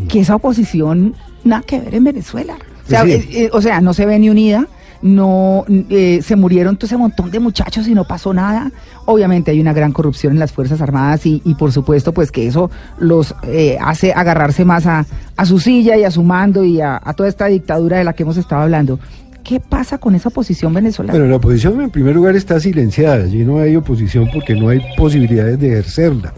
que 0.07 0.19
esa 0.21 0.35
oposición 0.35 1.15
nada 1.43 1.63
que 1.63 1.79
ver 1.79 1.95
en 1.95 2.03
Venezuela. 2.03 2.55
O 2.85 2.89
sea, 2.89 3.03
Sí. 3.03 3.11
eh, 3.11 3.27
eh, 3.31 3.49
o 3.53 3.61
sea, 3.61 3.81
no 3.81 3.93
se 3.93 4.05
ve 4.05 4.17
ni 4.19 4.29
unida, 4.29 4.67
no 5.01 5.63
eh, 5.89 6.19
se 6.23 6.35
murieron 6.35 6.75
todo 6.75 6.87
ese 6.87 6.97
montón 6.97 7.31
de 7.31 7.39
muchachos 7.39 7.87
y 7.87 7.93
no 7.93 8.03
pasó 8.05 8.33
nada. 8.33 8.71
Obviamente 9.05 9.51
hay 9.51 9.59
una 9.61 9.71
gran 9.73 9.91
corrupción 9.93 10.33
en 10.33 10.39
las 10.39 10.51
Fuerzas 10.51 10.81
Armadas 10.81 11.25
y, 11.25 11.41
y 11.45 11.55
por 11.55 11.71
supuesto 11.71 12.13
pues 12.13 12.31
que 12.31 12.47
eso 12.47 12.69
los 12.97 13.33
eh, 13.43 13.77
hace 13.81 14.11
agarrarse 14.13 14.65
más 14.65 14.85
a, 14.85 15.05
a 15.37 15.45
su 15.45 15.59
silla 15.59 15.95
y 15.97 16.03
a 16.03 16.11
su 16.11 16.23
mando 16.23 16.63
y 16.65 16.81
a, 16.81 16.99
a 17.03 17.13
toda 17.13 17.29
esta 17.29 17.45
dictadura 17.45 17.97
de 17.97 18.03
la 18.03 18.13
que 18.13 18.23
hemos 18.23 18.37
estado 18.37 18.63
hablando. 18.63 18.99
¿Qué 19.49 19.59
pasa 19.59 19.97
con 19.97 20.13
esa 20.13 20.29
oposición 20.29 20.71
venezolana? 20.75 21.11
Bueno, 21.11 21.27
la 21.27 21.37
oposición 21.37 21.81
en 21.81 21.89
primer 21.89 22.13
lugar 22.13 22.35
está 22.35 22.59
silenciada. 22.59 23.23
Allí 23.23 23.43
no 23.43 23.57
hay 23.57 23.75
oposición 23.75 24.29
porque 24.31 24.53
no 24.53 24.69
hay 24.69 24.79
posibilidades 24.95 25.59
de 25.59 25.69
ejercerla. 25.69 26.35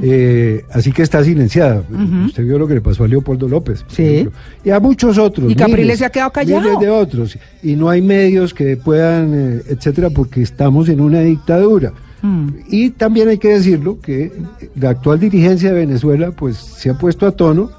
Eh, 0.00 0.64
así 0.72 0.90
que 0.90 1.02
está 1.02 1.22
silenciada. 1.22 1.82
Usted 2.24 2.42
vio 2.46 2.58
lo 2.58 2.66
que 2.66 2.72
le 2.72 2.80
pasó 2.80 3.04
a 3.04 3.08
Leopoldo 3.08 3.48
López. 3.48 3.82
por 3.82 3.92
Sí. 3.92 4.26
Y 4.64 4.70
a 4.70 4.80
muchos 4.80 5.18
otros. 5.18 5.52
Y 5.52 5.54
Capriles 5.54 5.98
se 5.98 6.06
ha 6.06 6.08
quedado 6.08 6.30
callado. 6.30 6.62
Miles 6.62 6.80
de 6.80 6.88
otros. 6.88 7.38
Y 7.62 7.76
no 7.76 7.90
hay 7.90 8.00
medios 8.00 8.54
que 8.54 8.78
puedan, 8.78 9.34
eh, 9.34 9.62
etcétera, 9.68 10.08
porque 10.08 10.40
estamos 10.40 10.88
en 10.88 11.02
una 11.02 11.20
dictadura. 11.20 11.92
Mm. 12.22 12.48
Y 12.70 12.90
también 12.92 13.28
hay 13.28 13.36
que 13.36 13.48
decirlo 13.48 14.00
que 14.00 14.32
la 14.74 14.88
actual 14.88 15.20
dirigencia 15.20 15.68
de 15.68 15.80
Venezuela 15.80 16.30
pues 16.30 16.56
se 16.56 16.88
ha 16.88 16.94
puesto 16.94 17.26
a 17.26 17.32
tono 17.32 17.70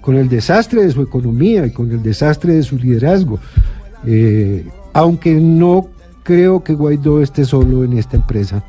con 0.00 0.16
el 0.16 0.28
desastre 0.28 0.82
de 0.82 0.90
su 0.90 1.02
economía 1.02 1.64
y 1.66 1.70
con 1.70 1.92
el 1.92 2.02
desastre 2.02 2.54
de 2.54 2.64
su 2.64 2.76
liderazgo. 2.76 3.38
Eh, 4.04 4.66
aunque 4.92 5.34
no 5.34 5.88
creo 6.22 6.62
que 6.64 6.74
Guaidó 6.74 7.22
esté 7.22 7.44
solo 7.44 7.84
en 7.84 7.98
esta 7.98 8.16
empresa, 8.16 8.62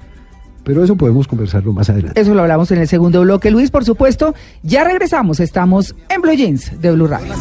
pero 0.63 0.83
eso 0.83 0.95
podemos 0.95 1.27
conversarlo 1.27 1.73
más 1.73 1.89
adelante. 1.89 2.19
Eso 2.19 2.33
lo 2.33 2.41
hablamos 2.41 2.69
en 2.71 2.79
el 2.79 2.87
segundo 2.87 3.21
bloque. 3.21 3.49
Luis, 3.49 3.71
por 3.71 3.85
supuesto, 3.85 4.35
ya 4.63 4.83
regresamos. 4.83 5.39
Estamos 5.39 5.95
en 6.09 6.21
Blue 6.21 6.33
Jeans 6.33 6.79
de 6.81 6.91
Blue 6.91 7.07
Radio. 7.07 7.33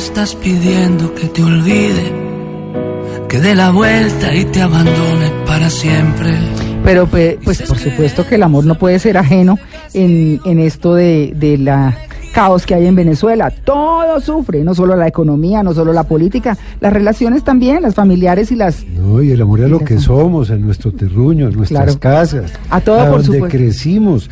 Estás 0.00 0.34
pidiendo 0.34 1.14
que 1.14 1.26
te 1.28 1.42
olvide, 1.42 2.10
que 3.28 3.38
dé 3.38 3.54
la 3.54 3.70
vuelta 3.70 4.34
y 4.34 4.46
te 4.46 4.62
abandone 4.62 5.30
para 5.46 5.68
siempre. 5.68 6.34
Pero 6.82 7.06
pues, 7.06 7.36
pues, 7.44 7.60
por 7.62 7.78
supuesto 7.78 8.26
que 8.26 8.36
el 8.36 8.42
amor 8.42 8.64
no 8.64 8.76
puede 8.76 8.98
ser 8.98 9.18
ajeno 9.18 9.58
en, 9.92 10.40
en 10.46 10.58
esto 10.58 10.94
de, 10.94 11.34
de 11.36 11.58
la 11.58 11.96
caos 12.32 12.64
que 12.64 12.74
hay 12.74 12.86
en 12.86 12.94
Venezuela. 12.94 13.50
Todo 13.50 14.18
sufre, 14.20 14.64
no 14.64 14.74
solo 14.74 14.96
la 14.96 15.06
economía, 15.06 15.62
no 15.62 15.74
solo 15.74 15.92
la 15.92 16.04
política, 16.04 16.56
las 16.80 16.92
relaciones 16.92 17.44
también, 17.44 17.82
las 17.82 17.94
familiares 17.94 18.50
y 18.52 18.56
las... 18.56 18.86
No, 18.86 19.20
y 19.22 19.32
el 19.32 19.42
amor 19.42 19.62
a 19.64 19.68
lo 19.68 19.80
que 19.80 19.98
somos, 19.98 20.50
a 20.50 20.56
nuestro 20.56 20.92
terruño, 20.92 21.48
a 21.48 21.50
nuestras 21.50 21.96
Claro. 21.96 22.00
casas, 22.00 22.52
A 22.70 22.80
todo, 22.80 22.98
por 23.00 23.10
donde 23.22 23.24
supuesto. 23.26 23.48
crecimos, 23.58 24.30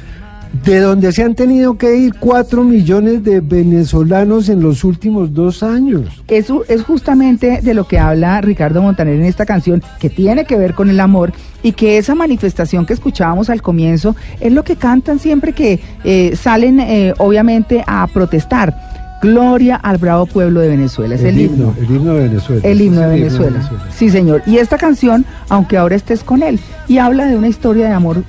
de 0.65 0.81
donde 0.81 1.13
se 1.13 1.23
han 1.23 1.35
tenido 1.35 1.79
que 1.79 1.97
ir 1.97 2.15
cuatro 2.19 2.65
millones 2.65 3.23
de 3.25 3.41
venezolanos 3.41 4.49
en 4.49 4.63
los 4.63 4.85
últimos 4.85 5.33
dos 5.33 5.63
años. 5.63 6.23
Eso 6.29 6.65
es 6.69 6.83
justamente 6.83 7.61
de 7.63 7.75
lo 7.75 7.87
que 7.87 7.99
habla 7.99 8.41
Ricardo 8.41 8.83
Montaner 8.83 9.15
en 9.15 9.25
esta 9.25 9.47
canción, 9.47 9.83
que 10.01 10.11
tiene 10.11 10.45
que 10.45 10.57
ver 10.57 10.75
con 10.75 10.91
el 10.91 11.01
amor 11.01 11.33
y 11.63 11.73
que 11.73 11.99
esa 11.99 12.15
manifestación 12.15 12.87
que 12.87 12.93
escuchábamos 12.93 13.51
al 13.51 13.63
comienzo 13.63 14.17
es 14.41 14.53
lo 14.53 14.65
que 14.65 14.77
cantan 14.77 15.19
siempre 15.19 15.53
que 15.53 15.81
eh, 16.05 16.37
salen, 16.37 16.81
eh, 16.81 17.15
obviamente, 17.19 17.83
a 17.87 18.07
protestar. 18.07 18.75
Gloria 19.21 19.75
al 19.75 19.99
bravo 19.99 20.27
pueblo 20.27 20.61
de 20.61 20.69
Venezuela. 20.69 21.17
Es 21.17 21.23
el, 21.23 21.41
himno. 21.41 21.75
el 21.77 21.91
himno 21.91 22.15
de 22.15 22.29
Venezuela. 22.29 22.63
El 22.63 22.81
himno 22.81 23.01
de 23.01 23.09
Venezuela. 23.09 23.71
Sí, 23.91 24.11
señor. 24.11 24.43
Y 24.47 24.59
esta 24.59 24.79
canción, 24.79 25.25
aunque 25.49 25.77
ahora 25.77 25.97
estés 25.97 26.23
con 26.23 26.45
él, 26.45 26.61
y 26.87 26.99
habla 26.99 27.27
de 27.27 27.37
una 27.37 27.49
historia 27.49 27.89
de 27.89 27.95
amor, 27.95 28.23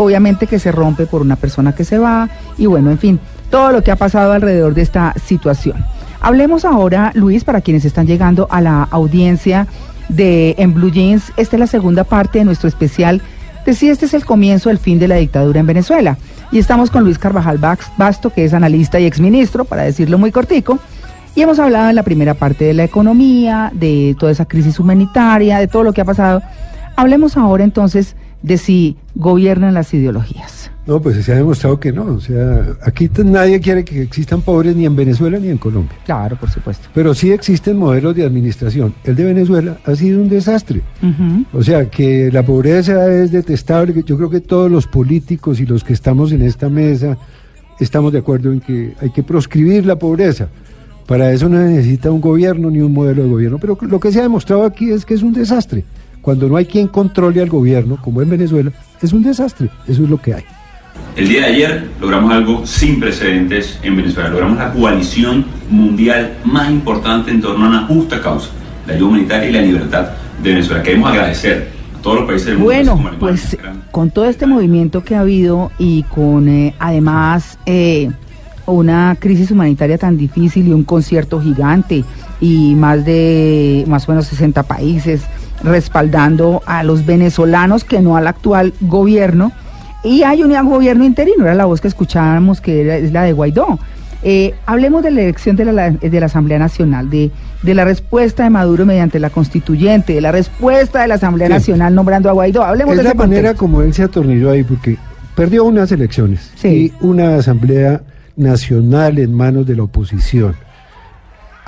obviamente 0.00 0.46
que 0.46 0.58
se 0.58 0.72
rompe 0.72 1.06
por 1.06 1.20
una 1.20 1.36
persona 1.36 1.74
que 1.74 1.84
se 1.84 1.98
va, 1.98 2.28
y 2.56 2.66
bueno, 2.66 2.90
en 2.90 2.98
fin, 2.98 3.20
todo 3.50 3.70
lo 3.70 3.82
que 3.82 3.90
ha 3.90 3.96
pasado 3.96 4.32
alrededor 4.32 4.74
de 4.74 4.82
esta 4.82 5.14
situación. 5.24 5.84
Hablemos 6.20 6.64
ahora, 6.64 7.12
Luis, 7.14 7.44
para 7.44 7.60
quienes 7.60 7.84
están 7.84 8.06
llegando 8.06 8.46
a 8.50 8.60
la 8.60 8.82
audiencia 8.90 9.66
de 10.08 10.54
En 10.58 10.74
Blue 10.74 10.90
Jeans, 10.90 11.32
esta 11.36 11.56
es 11.56 11.60
la 11.60 11.66
segunda 11.66 12.04
parte 12.04 12.38
de 12.38 12.44
nuestro 12.44 12.68
especial 12.68 13.20
de 13.66 13.74
si 13.74 13.90
este 13.90 14.06
es 14.06 14.14
el 14.14 14.24
comienzo 14.24 14.70
del 14.70 14.78
fin 14.78 14.98
de 14.98 15.06
la 15.06 15.16
dictadura 15.16 15.60
en 15.60 15.66
Venezuela. 15.66 16.16
Y 16.50 16.58
estamos 16.58 16.90
con 16.90 17.04
Luis 17.04 17.18
Carvajal 17.18 17.58
Basto, 17.58 18.30
que 18.30 18.44
es 18.44 18.54
analista 18.54 18.98
y 18.98 19.04
exministro, 19.04 19.66
para 19.66 19.82
decirlo 19.82 20.16
muy 20.16 20.32
cortico. 20.32 20.78
Y 21.34 21.42
hemos 21.42 21.58
hablado 21.58 21.90
en 21.90 21.96
la 21.96 22.02
primera 22.02 22.34
parte 22.34 22.64
de 22.64 22.74
la 22.74 22.84
economía, 22.84 23.70
de 23.74 24.16
toda 24.18 24.32
esa 24.32 24.46
crisis 24.46 24.80
humanitaria, 24.80 25.58
de 25.58 25.68
todo 25.68 25.84
lo 25.84 25.92
que 25.92 26.00
ha 26.00 26.06
pasado. 26.06 26.42
Hablemos 26.96 27.36
ahora 27.36 27.64
entonces 27.64 28.16
de 28.42 28.58
si 28.58 28.96
gobiernan 29.14 29.74
las 29.74 29.92
ideologías. 29.92 30.70
No, 30.86 31.00
pues 31.00 31.24
se 31.24 31.32
ha 31.32 31.36
demostrado 31.36 31.78
que 31.78 31.92
no. 31.92 32.04
O 32.04 32.20
sea, 32.20 32.66
aquí 32.82 33.08
nadie 33.24 33.60
quiere 33.60 33.84
que 33.84 34.02
existan 34.02 34.40
pobres 34.40 34.74
ni 34.74 34.86
en 34.86 34.96
Venezuela 34.96 35.38
ni 35.38 35.48
en 35.48 35.58
Colombia. 35.58 35.96
Claro, 36.04 36.36
por 36.36 36.50
supuesto. 36.50 36.88
Pero 36.94 37.14
sí 37.14 37.30
existen 37.30 37.76
modelos 37.76 38.16
de 38.16 38.24
administración. 38.24 38.94
El 39.04 39.14
de 39.14 39.24
Venezuela 39.24 39.78
ha 39.84 39.94
sido 39.94 40.20
un 40.20 40.28
desastre. 40.28 40.82
O 41.52 41.62
sea, 41.62 41.88
que 41.88 42.32
la 42.32 42.44
pobreza 42.44 43.12
es 43.12 43.30
detestable. 43.30 44.02
Yo 44.04 44.16
creo 44.16 44.30
que 44.30 44.40
todos 44.40 44.70
los 44.70 44.86
políticos 44.86 45.60
y 45.60 45.66
los 45.66 45.84
que 45.84 45.92
estamos 45.92 46.32
en 46.32 46.42
esta 46.42 46.68
mesa 46.68 47.16
estamos 47.78 48.12
de 48.12 48.18
acuerdo 48.18 48.52
en 48.52 48.60
que 48.60 48.94
hay 49.00 49.10
que 49.10 49.22
proscribir 49.22 49.86
la 49.86 49.96
pobreza. 49.96 50.48
Para 51.06 51.32
eso 51.32 51.48
no 51.48 51.58
necesita 51.58 52.10
un 52.10 52.20
gobierno 52.20 52.70
ni 52.70 52.80
un 52.80 52.92
modelo 52.92 53.22
de 53.22 53.28
gobierno. 53.28 53.58
Pero 53.58 53.78
lo 53.82 54.00
que 54.00 54.10
se 54.10 54.18
ha 54.18 54.22
demostrado 54.22 54.64
aquí 54.64 54.90
es 54.90 55.04
que 55.04 55.14
es 55.14 55.22
un 55.22 55.34
desastre. 55.34 55.84
Cuando 56.22 56.48
no 56.48 56.56
hay 56.56 56.66
quien 56.66 56.86
controle 56.88 57.40
al 57.40 57.48
gobierno, 57.48 57.98
como 58.00 58.20
en 58.22 58.30
Venezuela, 58.30 58.70
es 59.00 59.12
un 59.12 59.22
desastre. 59.22 59.68
Eso 59.88 60.04
es 60.04 60.10
lo 60.10 60.20
que 60.20 60.34
hay. 60.34 60.44
El 61.16 61.28
día 61.28 61.40
de 61.40 61.46
ayer 61.46 61.88
logramos 62.00 62.32
algo 62.32 62.66
sin 62.66 63.00
precedentes 63.00 63.78
en 63.82 63.96
Venezuela. 63.96 64.28
Logramos 64.30 64.58
la 64.58 64.72
coalición 64.72 65.44
mundial 65.70 66.34
más 66.44 66.70
importante 66.70 67.30
en 67.30 67.40
torno 67.40 67.66
a 67.66 67.68
una 67.68 67.86
justa 67.86 68.20
causa, 68.20 68.50
la 68.86 68.94
ayuda 68.94 69.08
humanitaria 69.08 69.48
y 69.48 69.52
la 69.52 69.62
libertad 69.62 70.08
de 70.42 70.50
Venezuela. 70.50 70.82
Queremos 70.82 71.10
agradecer 71.10 71.68
a 71.98 72.02
todos 72.02 72.16
los 72.20 72.26
países 72.26 72.46
del 72.46 72.54
mundo. 72.58 72.72
Bueno, 72.72 72.92
Alemania, 72.92 73.18
pues 73.18 73.56
Gran- 73.60 73.82
con 73.90 74.10
todo 74.10 74.26
este 74.26 74.46
movimiento 74.46 75.02
que 75.02 75.16
ha 75.16 75.20
habido 75.20 75.70
y 75.78 76.02
con 76.04 76.48
eh, 76.48 76.74
además 76.78 77.58
eh, 77.66 78.10
una 78.66 79.16
crisis 79.18 79.50
humanitaria 79.50 79.98
tan 79.98 80.16
difícil 80.16 80.68
y 80.68 80.72
un 80.72 80.84
concierto 80.84 81.40
gigante 81.40 82.04
y 82.40 82.74
más 82.76 83.04
de 83.04 83.84
más 83.88 84.08
o 84.08 84.12
menos 84.12 84.26
60 84.28 84.62
países 84.62 85.22
respaldando 85.62 86.62
a 86.66 86.82
los 86.82 87.04
venezolanos 87.06 87.84
que 87.84 88.00
no 88.00 88.16
al 88.16 88.26
actual 88.26 88.72
gobierno 88.80 89.52
y 90.02 90.22
hay 90.22 90.42
un 90.42 90.52
gobierno 90.68 91.04
interino, 91.04 91.44
era 91.44 91.54
la 91.54 91.66
voz 91.66 91.80
que 91.80 91.88
escuchábamos 91.88 92.60
que 92.60 92.82
era, 92.82 92.96
es 92.96 93.12
la 93.12 93.22
de 93.24 93.32
Guaidó. 93.32 93.78
Eh, 94.22 94.54
hablemos 94.66 95.02
de 95.02 95.10
la 95.10 95.22
elección 95.22 95.56
de 95.56 95.64
la, 95.66 95.90
de 95.90 96.20
la 96.20 96.26
Asamblea 96.26 96.58
Nacional, 96.58 97.08
de, 97.08 97.30
de 97.62 97.74
la 97.74 97.84
respuesta 97.84 98.44
de 98.44 98.50
Maduro 98.50 98.84
mediante 98.84 99.18
la 99.18 99.30
constituyente, 99.30 100.12
de 100.14 100.20
la 100.20 100.30
respuesta 100.32 101.00
de 101.02 101.08
la 101.08 101.14
Asamblea 101.14 101.48
Sí. 101.48 101.52
Nacional 101.54 101.94
nombrando 101.94 102.28
a 102.28 102.32
Guaidó. 102.32 102.62
Hablemos 102.62 102.92
Es 102.92 102.98
de 102.98 103.04
la 103.04 103.14
manera 103.14 103.40
contexto. 103.54 103.58
como 103.60 103.80
él 103.82 103.94
se 103.94 104.02
atornilló 104.02 104.50
ahí, 104.50 104.62
porque 104.62 104.96
perdió 105.34 105.64
unas 105.64 105.90
elecciones 105.92 106.50
Sí. 106.56 106.68
y 106.68 107.04
una 107.04 107.36
asamblea 107.36 108.02
nacional 108.36 109.18
en 109.18 109.32
manos 109.34 109.66
de 109.66 109.76
la 109.76 109.82
oposición. 109.84 110.54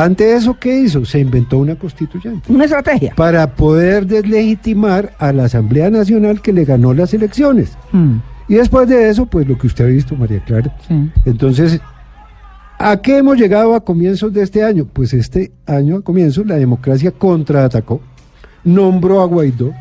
Ante 0.05 0.35
eso, 0.35 0.57
¿qué 0.59 0.81
hizo? 0.81 1.05
Se 1.05 1.19
inventó 1.21 1.59
una 1.59 1.77
constituyente 1.77 2.53
Una 2.53 2.65
estrategia. 2.65 3.15
para 3.17 3.55
poder 3.55 4.07
deslegitimar 4.07 5.13
a 5.19 5.33
la 5.33 5.45
Asamblea 5.45 5.91
Nacional 5.91 6.41
que 6.41 6.53
le 6.53 6.65
ganó 6.65 6.93
las 6.95 7.13
elecciones. 7.15 7.77
Mm, 7.93 8.17
Y 8.49 8.55
después 8.57 8.89
de 8.89 9.09
eso, 9.09 9.27
pues 9.27 9.47
lo 9.49 9.57
que 9.57 9.67
usted 9.69 9.85
ha 9.85 9.89
visto, 9.89 10.15
María 10.17 10.43
Clara. 10.45 10.75
sí. 10.89 11.11
Entonces, 11.25 11.81
¿a 12.79 12.97
qué 13.01 13.19
hemos 13.19 13.37
llegado 13.39 13.75
a 13.75 13.85
comienzos 13.85 14.33
de 14.33 14.43
este 14.43 14.63
año? 14.65 14.87
Pues 14.93 15.13
este 15.15 15.53
año, 15.67 15.97
a 15.97 16.03
comienzos, 16.03 16.47
la 16.47 16.57
democracia 16.57 17.13
contraatacó, 17.13 18.01
nombró 18.65 19.21
a 19.21 19.27
Guaidó, 19.27 19.73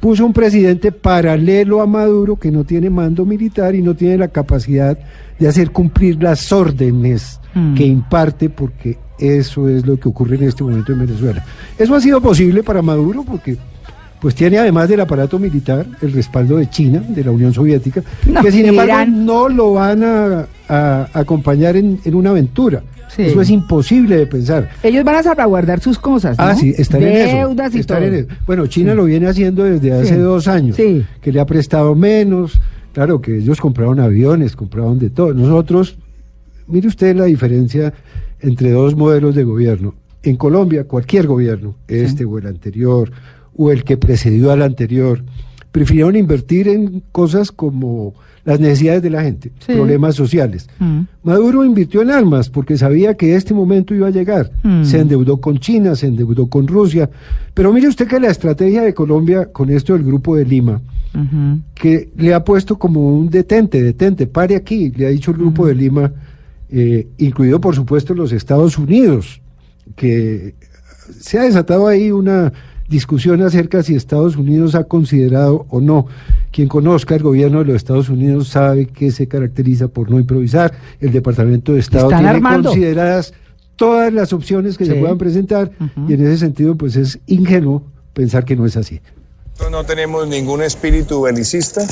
puso 0.00 0.24
un 0.26 0.32
presidente 0.32 0.92
paralelo 0.92 1.80
a 1.80 1.86
Maduro 1.86 2.36
que 2.36 2.50
no 2.50 2.64
tiene 2.64 2.90
mando 2.90 3.24
militar 3.24 3.74
y 3.74 3.82
no 3.82 3.94
tiene 3.94 4.18
la 4.18 4.28
capacidad 4.28 4.98
de 5.38 5.48
hacer 5.48 5.70
cumplir 5.70 6.22
las 6.22 6.50
órdenes 6.52 7.38
Mm. 7.54 7.74
que 7.74 7.84
imparte 7.84 8.48
porque 8.48 8.96
eso 9.20 9.68
es 9.68 9.86
lo 9.86 9.98
que 9.98 10.08
ocurre 10.08 10.36
en 10.36 10.44
este 10.44 10.64
momento 10.64 10.92
en 10.92 11.00
Venezuela. 11.00 11.44
Eso 11.78 11.94
ha 11.94 12.00
sido 12.00 12.20
posible 12.20 12.62
para 12.62 12.82
Maduro 12.82 13.22
porque 13.24 13.56
pues 14.20 14.34
tiene 14.34 14.58
además 14.58 14.88
del 14.88 15.00
aparato 15.00 15.38
militar 15.38 15.86
el 16.02 16.12
respaldo 16.12 16.56
de 16.58 16.68
China, 16.68 17.02
de 17.08 17.24
la 17.24 17.30
Unión 17.30 17.54
Soviética, 17.54 18.02
No, 18.26 18.42
que 18.42 18.52
sin 18.52 18.66
embargo 18.66 18.92
Irán. 18.92 19.24
no 19.24 19.48
lo 19.48 19.72
van 19.74 20.04
a, 20.04 20.46
a 20.68 21.08
acompañar 21.14 21.76
en, 21.76 21.98
en 22.04 22.14
una 22.14 22.30
aventura. 22.30 22.82
Sí. 23.08 23.22
Eso 23.22 23.40
es 23.40 23.48
imposible 23.50 24.16
de 24.18 24.26
pensar. 24.26 24.68
Ellos 24.82 25.04
van 25.04 25.16
a 25.16 25.22
salvaguardar 25.22 25.80
sus 25.80 25.98
cosas, 25.98 26.36
¿no? 26.38 26.44
Ah, 26.44 26.54
sí, 26.54 26.72
están 26.76 27.02
en 27.02 27.08
eso. 27.16 27.36
Deudas 27.38 27.74
y 27.74 27.78
están 27.80 27.98
todo. 27.98 28.06
en 28.08 28.14
eso. 28.14 28.28
Bueno, 28.46 28.66
China 28.66 28.94
lo 28.94 29.04
viene 29.06 29.26
haciendo 29.26 29.64
desde 29.64 29.92
hace 29.92 30.14
Sí. 30.14 30.20
dos 30.20 30.46
años, 30.46 30.76
Sí. 30.76 31.04
que 31.20 31.32
le 31.32 31.40
ha 31.40 31.46
prestado 31.46 31.94
menos. 31.94 32.60
Claro 32.92 33.20
que 33.20 33.38
ellos 33.38 33.58
compraron 33.60 34.00
aviones, 34.00 34.54
compraron 34.54 34.98
de 34.98 35.10
todo. 35.10 35.32
Nosotros, 35.32 35.96
mire 36.68 36.86
usted 36.88 37.16
la 37.16 37.24
diferencia 37.24 37.92
entre 38.40 38.70
dos 38.70 38.96
modelos 38.96 39.34
de 39.34 39.44
gobierno. 39.44 39.94
En 40.22 40.36
Colombia, 40.36 40.84
cualquier 40.84 41.26
gobierno, 41.26 41.76
este 41.88 42.24
o 42.24 42.38
el 42.38 42.46
anterior, 42.46 43.10
o 43.56 43.70
el 43.70 43.84
que 43.84 43.96
precedió 43.96 44.50
al 44.52 44.62
anterior, 44.62 45.22
prefirieron 45.72 46.16
invertir 46.16 46.68
en 46.68 47.02
cosas 47.12 47.52
como 47.52 48.14
las 48.44 48.58
necesidades 48.58 49.02
de 49.02 49.10
la 49.10 49.22
gente, 49.22 49.52
Sí. 49.60 49.72
problemas 49.74 50.14
sociales. 50.14 50.68
Mm. 50.78 51.00
Maduro 51.22 51.64
invirtió 51.64 52.02
en 52.02 52.10
armas 52.10 52.48
porque 52.48 52.76
sabía 52.76 53.14
que 53.14 53.36
este 53.36 53.54
momento 53.54 53.94
iba 53.94 54.08
a 54.08 54.10
llegar. 54.10 54.50
Mm. 54.62 54.84
Se 54.84 54.98
endeudó 54.98 55.40
con 55.40 55.58
China, 55.58 55.94
se 55.94 56.06
endeudó 56.06 56.48
con 56.48 56.66
Rusia. 56.66 57.08
Pero 57.54 57.72
mire 57.72 57.86
usted 57.88 58.08
que 58.08 58.18
la 58.18 58.30
estrategia 58.30 58.82
de 58.82 58.94
Colombia 58.94 59.46
con 59.52 59.70
esto 59.70 59.92
del 59.92 60.02
Grupo 60.04 60.36
de 60.36 60.44
Lima, 60.46 60.80
que 61.74 62.10
le 62.16 62.34
ha 62.34 62.44
puesto 62.44 62.78
como 62.78 63.14
un 63.14 63.28
detente, 63.30 63.82
detente, 63.82 64.26
pare 64.26 64.56
aquí, 64.56 64.90
le 64.90 65.06
ha 65.06 65.10
dicho 65.10 65.30
el 65.32 65.36
Grupo 65.38 65.66
de 65.66 65.74
Lima, 65.74 66.12
eh, 66.72 67.08
incluido 67.18 67.60
por 67.60 67.74
supuesto 67.74 68.14
los 68.14 68.32
Estados 68.32 68.78
Unidos, 68.78 69.40
que 69.96 70.54
se 71.20 71.38
ha 71.38 71.42
desatado 71.42 71.86
ahí 71.86 72.10
una 72.10 72.52
discusión 72.88 73.40
acerca 73.42 73.82
si 73.82 73.94
Estados 73.94 74.36
Unidos 74.36 74.74
ha 74.74 74.84
considerado 74.84 75.66
o 75.68 75.80
no. 75.80 76.06
Quien 76.50 76.68
conozca 76.68 77.14
el 77.14 77.22
gobierno 77.22 77.60
de 77.60 77.66
los 77.66 77.76
Estados 77.76 78.08
Unidos 78.08 78.48
sabe 78.48 78.86
que 78.86 79.12
se 79.12 79.28
caracteriza 79.28 79.88
por 79.88 80.10
no 80.10 80.18
improvisar. 80.18 80.72
El 81.00 81.12
Departamento 81.12 81.72
de 81.72 81.80
Estado 81.80 82.06
Están 82.06 82.18
tiene 82.20 82.36
armando. 82.36 82.70
consideradas 82.70 83.32
todas 83.76 84.12
las 84.12 84.32
opciones 84.32 84.76
que 84.76 84.84
se 84.84 84.94
puedan 84.96 85.16
presentar 85.16 85.70
y 86.08 86.12
en 86.12 86.26
ese 86.26 86.38
sentido 86.38 86.74
pues 86.74 86.96
es 86.96 87.18
ingenuo 87.26 87.84
pensar 88.12 88.44
que 88.44 88.56
no 88.56 88.66
es 88.66 88.76
así. 88.76 89.00
No 89.70 89.84
tenemos 89.84 90.26
ningún 90.26 90.62
espíritu 90.62 91.22
belicista, 91.22 91.86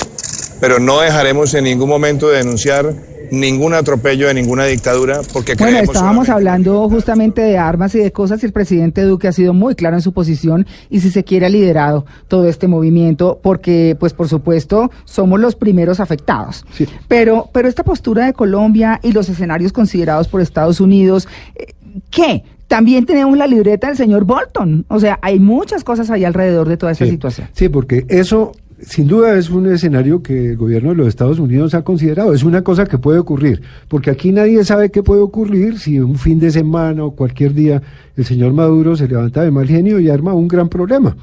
pero 0.61 0.78
no 0.78 1.00
dejaremos 1.00 1.54
en 1.54 1.64
ningún 1.64 1.88
momento 1.88 2.28
de 2.28 2.38
denunciar 2.38 2.94
ningún 3.32 3.75
atropello 3.75 4.28
de 4.28 4.35
ninguna 4.35 4.64
dictadura 4.64 5.20
porque 5.32 5.54
Bueno, 5.54 5.78
estábamos 5.78 6.26
solamente- 6.26 6.32
hablando 6.32 6.88
justamente 6.88 7.42
de 7.42 7.58
armas 7.58 7.94
y 7.94 7.99
de 7.99 8.12
cosas 8.12 8.42
y 8.42 8.47
el 8.47 8.52
presidente 8.52 9.02
Duque 9.02 9.28
ha 9.28 9.32
sido 9.32 9.52
muy 9.54 9.75
claro 9.75 9.97
en 9.97 10.02
su 10.02 10.12
posición 10.12 10.66
y 10.90 11.00
si 11.00 11.11
se 11.11 11.25
quiere 11.25 11.47
ha 11.47 11.49
liderado 11.49 12.04
todo 12.28 12.49
este 12.49 12.68
movimiento 12.68 13.38
porque, 13.42 13.97
pues 13.99 14.12
por 14.12 14.28
supuesto, 14.28 14.90
somos 15.04 15.40
los 15.40 15.54
primeros 15.54 16.00
afectados. 16.00 16.64
Sí. 16.73 16.87
Pero, 17.08 17.49
pero 17.52 17.68
esta 17.68 17.85
postura 17.85 18.26
de 18.26 18.32
Colombia 18.32 19.00
y 19.02 19.12
los 19.12 19.28
escenarios 19.28 19.73
considerados 19.73 20.28
por 20.28 20.40
Estados 20.40 20.80
Unidos, 20.80 21.28
eh, 21.54 21.75
¿qué? 22.11 22.44
También 22.66 23.06
tenemos 23.06 23.38
la 23.38 23.47
libreta 23.47 23.87
del 23.87 23.97
señor 23.97 24.25
Bolton. 24.25 24.85
O 24.88 25.00
sea, 25.00 25.18
hay 25.23 25.40
muchas 25.40 25.85
cosas 25.85 26.11
ahí 26.11 26.25
alrededor 26.26 26.68
de 26.68 26.76
toda 26.76 26.92
esta 26.92 27.06
Sí. 27.06 27.11
situación. 27.12 27.49
Sí, 27.52 27.68
porque 27.70 28.04
eso 28.08 28.52
sin 28.80 29.08
duda 29.08 29.37
es 29.37 29.50
un 29.50 29.66
escenario 29.66 30.23
que 30.23 30.50
el 30.50 30.56
gobierno 30.56 30.90
de 30.90 30.97
los 30.97 31.08
Estados 31.08 31.38
Unidos 31.38 31.75
ha 31.75 31.82
considerado. 31.82 32.32
Es 32.32 32.44
una 32.44 32.62
cosa 32.62 32.87
que 32.87 32.99
puede 32.99 33.18
ocurrir, 33.18 33.61
porque 33.88 34.11
aquí 34.11 34.32
nadie 34.32 34.64
sabe 34.64 34.90
qué 34.90 35.02
puede 35.02 35.20
ocurrir 35.20 35.78
si 35.78 35.99
un 35.99 36.16
fin 36.16 36.38
de 36.38 36.50
semana 36.50 37.04
o 37.04 37.12
cualquier 37.12 37.54
día 37.54 37.82
el 38.16 38.25
señor 38.25 38.52
Maduro 38.52 38.97
se 38.97 39.08
levanta 39.08 39.42
de 39.42 39.50
mal 39.50 39.66
genio 39.66 39.99
y 39.99 40.08
arma 40.08 40.35
un 40.35 40.49
gran 40.49 40.68
problema. 40.68 41.16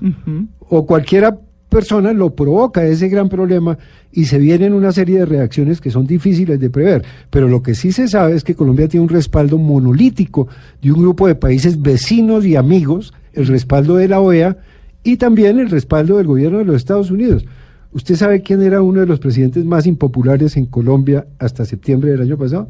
O 0.67 0.85
cualquiera 0.85 1.37
persona 1.69 2.13
lo 2.13 2.35
provoca 2.35 2.85
ese 2.85 3.09
gran 3.09 3.29
problema 3.29 3.77
y 4.11 4.25
se 4.25 4.37
vienen 4.37 4.73
una 4.73 4.91
serie 4.91 5.19
de 5.19 5.25
reacciones 5.25 5.81
que 5.81 5.91
son 5.91 6.07
difíciles 6.07 6.59
de 6.59 6.69
prever. 6.69 7.03
Pero 7.29 7.47
lo 7.47 7.61
que 7.61 7.75
sí 7.75 7.91
se 7.91 8.07
sabe 8.07 8.35
es 8.35 8.43
que 8.43 8.55
Colombia 8.55 8.87
tiene 8.87 9.03
un 9.03 9.09
respaldo 9.09 9.57
monolítico 9.57 10.47
de 10.81 10.91
un 10.91 11.01
grupo 11.01 11.27
de 11.27 11.35
países 11.35 11.81
vecinos 11.81 12.45
y 12.45 12.55
amigos, 12.55 13.13
el 13.33 13.47
respaldo 13.47 13.97
de 13.97 14.07
la 14.07 14.21
OEA 14.21 14.57
y 15.05 15.15
también 15.17 15.59
el 15.59 15.69
respaldo 15.69 16.17
del 16.17 16.27
gobierno 16.27 16.57
de 16.57 16.65
los 16.65 16.75
Estados 16.75 17.09
Unidos. 17.11 17.45
¿Usted 17.93 18.15
sabe 18.17 18.41
quién 18.41 18.61
era 18.61 18.81
uno 18.81 18.99
de 18.99 19.05
los 19.05 19.19
presidentes 19.19 19.63
más 19.63 19.85
impopulares 19.87 20.57
en 20.57 20.65
Colombia 20.65 21.27
hasta 21.39 21.63
septiembre 21.63 22.11
del 22.11 22.21
año 22.21 22.37
pasado? 22.37 22.67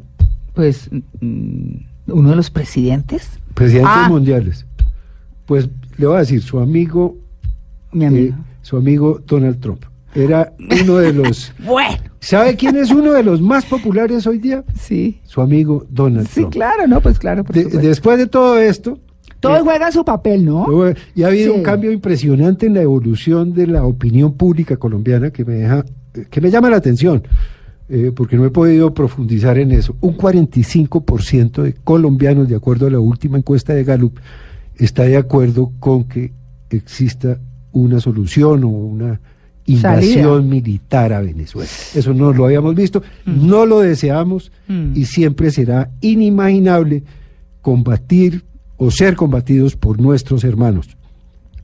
Pues, 0.54 0.88
mm, 1.20 1.76
uno 2.08 2.30
de 2.30 2.36
los 2.36 2.50
presidentes, 2.50 3.28
Presidentes 3.54 3.90
Ah. 3.92 4.08
mundiales. 4.08 4.66
Pues 5.46 5.68
le 5.96 6.06
voy 6.06 6.16
a 6.16 6.20
decir, 6.20 6.42
su 6.42 6.58
amigo, 6.60 7.16
mi 7.92 8.04
eh, 8.04 8.08
amigo. 8.08 8.36
su 8.62 8.76
amigo 8.76 9.20
Donald 9.26 9.58
Trump. 9.60 9.82
Era 10.14 10.52
uno 10.82 10.96
de 10.98 11.12
los... 11.12 11.52
bueno, 11.66 11.96
¿Sabe 12.20 12.54
quién 12.56 12.76
es 12.76 12.90
uno 12.90 13.12
de 13.12 13.22
los 13.22 13.40
más 13.40 13.64
populares 13.66 14.26
hoy 14.26 14.38
día? 14.38 14.62
sí. 14.78 15.20
Su 15.24 15.40
amigo 15.40 15.86
Donald 15.90 16.26
Sí, 16.28 16.40
Trump. 16.40 16.52
claro, 16.52 16.86
no, 16.86 17.00
pues 17.00 17.18
claro. 17.18 17.44
Por 17.44 17.54
De- 17.56 17.64
supuesto. 17.64 17.88
después 17.88 18.18
de 18.18 18.26
todo 18.26 18.58
esto, 18.58 18.98
Todos 19.48 19.62
juegan 19.62 19.92
su 19.92 20.04
papel, 20.04 20.44
¿no? 20.44 20.66
y 21.14 21.22
ha 21.22 21.28
habido 21.28 21.52
Sí. 21.52 21.58
un 21.58 21.62
cambio 21.64 21.90
impresionante 21.92 22.66
en 22.66 22.74
la 22.74 22.82
evolución 22.82 23.52
de 23.54 23.66
la 23.66 23.84
opinión 23.84 24.34
pública 24.34 24.76
colombiana 24.76 25.30
que 25.30 25.44
me 25.44 25.54
deja, 25.54 25.84
que 26.30 26.40
me 26.40 26.50
llama 26.50 26.70
la 26.70 26.76
atención, 26.76 27.22
eh, 27.88 28.12
porque 28.14 28.36
no 28.36 28.44
he 28.44 28.50
podido 28.50 28.92
profundizar 28.94 29.58
en 29.58 29.70
eso. 29.72 29.96
Un 30.00 30.16
45% 30.16 31.62
de 31.62 31.72
colombianos, 31.74 32.48
de 32.48 32.56
acuerdo 32.56 32.86
a 32.86 32.90
la 32.90 33.00
última 33.00 33.38
encuesta 33.38 33.74
de 33.74 33.84
Gallup, 33.84 34.18
está 34.76 35.04
de 35.04 35.16
acuerdo 35.16 35.72
con 35.78 36.04
que 36.04 36.32
exista 36.70 37.38
una 37.72 38.00
solución 38.00 38.64
o 38.64 38.68
una 38.68 39.20
invasión 39.66 40.24
Salida. 40.24 40.40
militar 40.42 41.12
a 41.12 41.20
Venezuela. 41.20 41.68
Eso 41.94 42.14
no 42.14 42.32
lo 42.32 42.44
habíamos 42.46 42.74
visto, 42.74 43.02
no 43.24 43.66
lo 43.66 43.80
deseamos 43.80 44.50
Mm. 44.68 44.92
y 44.94 45.04
siempre 45.06 45.50
será 45.50 45.90
inimaginable 46.00 47.02
combatir 47.60 48.44
o 48.76 48.90
ser 48.90 49.16
combatidos 49.16 49.76
por 49.76 50.00
nuestros 50.00 50.44
hermanos. 50.44 50.96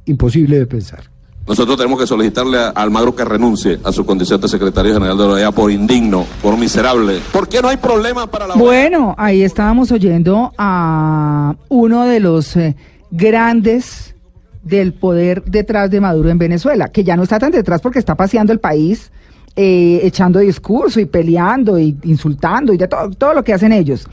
Imposible 0.07 0.59
de 0.59 0.67
pensar. 0.67 1.13
Nosotros 1.47 1.77
tenemos 1.77 1.99
que 1.99 2.07
solicitarle 2.07 2.59
a 2.59 2.69
Almagro 2.69 3.17
que 3.17 3.25
renuncie 3.25 3.79
a 3.83 3.91
su 3.91 4.07
condición 4.07 4.41
de 4.41 4.49
secretario 4.49 4.95
general 4.95 5.19
de 5.19 5.25
la 5.25 5.33
OEA 5.33 5.51
por 5.51 5.73
indigno, 5.73 6.25
por 6.41 6.57
miserable. 6.57 7.21
¿Por 7.33 7.49
qué 7.49 7.61
no 7.61 7.69
hay 7.69 7.79
problema 7.79 8.29
para 8.29 8.47
la 8.47 8.55
OEA? 8.55 8.63
Bueno, 8.63 9.15
ahí 9.19 9.43
estábamos 9.43 9.91
oyendo 9.91 10.53
a 10.57 11.57
uno 11.69 12.05
de 12.05 12.21
los 12.21 12.57
eh, 12.57 12.77
grandes 13.11 14.15
del 14.63 14.93
poder 14.95 15.43
detrás 15.45 15.91
de 15.91 16.01
Maduro 16.01 16.31
en 16.31 16.39
Venezuela, 16.39 16.89
que 16.89 17.03
ya 17.03 17.17
no 17.17 17.25
está 17.25 17.41
tan 17.41 17.51
detrás 17.51 17.81
porque 17.81 17.99
está 17.99 18.15
paseando 18.15 18.53
el 18.53 18.61
país, 18.61 19.11
eh, 19.57 20.01
echando 20.05 20.39
discurso 20.39 21.01
y 21.01 21.07
peleando 21.07 21.77
y 21.77 21.97
insultando 22.05 22.73
y 22.73 22.77
de 22.77 22.87
todo, 22.87 23.11
todo 23.11 23.35
lo 23.35 23.43
que 23.43 23.53
hacen 23.53 23.73
ellos. 23.73 24.07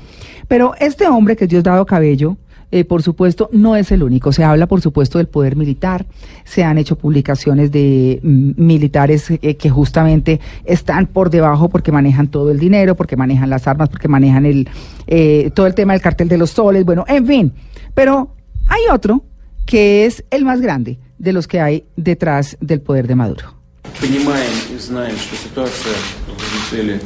Pero 0.48 0.74
este 0.80 1.08
hombre 1.08 1.36
que 1.36 1.44
es 1.44 1.50
Diosdado 1.50 1.86
Cabello, 1.86 2.38
eh, 2.71 2.85
por 2.85 3.03
supuesto, 3.03 3.49
no 3.53 3.77
es 3.77 3.93
el 3.93 4.03
único. 4.03 4.33
Se 4.33 4.43
habla, 4.43 4.67
por 4.67 4.81
supuesto, 4.81 5.19
del 5.19 5.29
poder 5.29 5.55
militar. 5.55 6.07
Se 6.45 6.65
han 6.65 6.77
hecho 6.79 6.97
publicaciones 6.97 7.71
de 7.71 8.19
mm, 8.23 8.53
militares 8.57 9.31
eh, 9.31 9.57
que 9.57 9.71
justamente 9.71 10.41
están 10.65 11.07
por 11.07 11.31
debajo 11.31 11.69
porque 11.69 11.93
manejan 11.93 12.29
todo 12.29 12.51
el 12.51 12.59
dinero, 12.59 12.97
porque 12.97 13.17
manejan 13.17 13.49
las 13.49 13.69
armas, 13.69 13.89
porque 13.89 14.09
manejan 14.09 14.45
el 14.45 14.69
eh, 15.07 15.51
todo 15.55 15.67
el 15.67 15.75
tema 15.75 15.93
del 15.93 16.03
cartel 16.03 16.29
de 16.29 16.39
los 16.39 16.51
soles. 16.51 16.85
Bueno, 16.85 17.05
en 17.07 17.27
fin. 17.27 17.53
Pero 17.95 18.35
hay 18.67 18.83
otro 18.93 19.23
que 19.67 20.07
es 20.07 20.25
el 20.31 20.45
más 20.45 20.61
grande 20.61 20.99
de 21.19 21.33
los 21.33 21.47
que 21.47 21.61
hay 21.61 21.85
detrás 21.97 22.57
del 22.61 22.81
poder 22.81 23.07
de 23.07 23.15
Maduro. 23.15 23.55
Понимаем 24.01 24.53
и 24.75 24.79
знаем, 24.79 25.17
что 25.17 25.37
ситуация 25.37 25.95
в 26.27 26.73
Венесуэле 26.73 27.01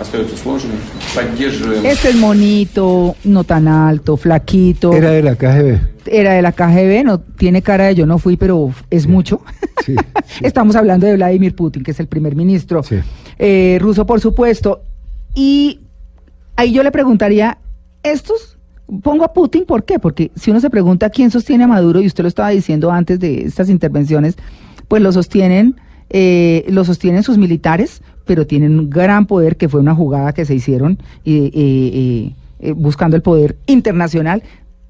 остается 0.00 0.36
сложной. 0.36 0.76
Поддерживаем 1.14 1.84
Este 1.86 2.10
es 2.10 2.16
monito, 2.16 3.16
no 3.24 3.44
tan 3.44 3.68
alto, 3.68 4.16
flaquito. 4.16 4.92
Era 4.92 5.10
de 5.10 5.22
la 5.22 5.36
KGB. 5.36 5.78
era 6.06 6.34
de 6.34 6.42
la 6.42 6.52
KGB, 6.52 7.04
no 7.04 7.20
tiene 7.20 7.62
cara 7.62 7.84
de 7.86 7.94
yo 7.94 8.06
no 8.06 8.18
fui, 8.18 8.36
pero 8.36 8.72
es 8.90 9.06
mucho. 9.06 9.40
Sí, 9.84 9.94
Estamos 10.42 10.76
hablando 10.76 11.06
de 11.06 11.14
Vladimir 11.16 11.54
Putin, 11.54 11.82
que 11.82 11.90
es 11.92 12.00
el 12.00 12.06
primer 12.08 12.34
ministro 12.36 12.82
Sí. 12.82 12.96
eh, 13.38 13.78
ruso, 13.80 14.04
por 14.06 14.20
supuesto. 14.20 14.82
Y 15.34 15.80
ahí 16.56 16.72
yo 16.72 16.82
le 16.82 16.90
preguntaría, 16.90 17.58
¿estos? 18.02 18.56
Pongo 19.02 19.24
a 19.24 19.32
Putin, 19.32 19.64
¿por 19.64 19.84
qué? 19.84 19.98
Porque 19.98 20.30
si 20.36 20.50
uno 20.50 20.60
se 20.60 20.70
pregunta 20.70 21.08
quién 21.10 21.30
sostiene 21.30 21.64
a 21.64 21.66
Maduro, 21.66 22.00
y 22.00 22.06
usted 22.06 22.22
lo 22.22 22.28
estaba 22.28 22.50
diciendo 22.50 22.90
antes 22.90 23.18
de 23.18 23.42
estas 23.44 23.68
intervenciones, 23.70 24.36
pues 24.88 25.00
lo 25.02 25.10
sostienen, 25.12 25.76
eh, 26.10 26.64
lo 26.68 26.84
sostienen 26.84 27.22
sus 27.22 27.38
militares, 27.38 28.02
pero 28.29 28.45
tienen 28.45 28.77
un 28.77 28.91
gran 28.91 29.25
poder, 29.25 29.57
que 29.57 29.67
fue 29.67 29.79
una 29.79 29.95
jugada 29.95 30.33
que 30.33 30.45
se 30.45 30.53
hicieron 30.53 30.99
eh, 31.25 31.49
eh, 31.51 32.35
eh, 32.59 32.73
buscando 32.73 33.15
el 33.15 33.23
poder 33.23 33.57
internacional 33.65 34.43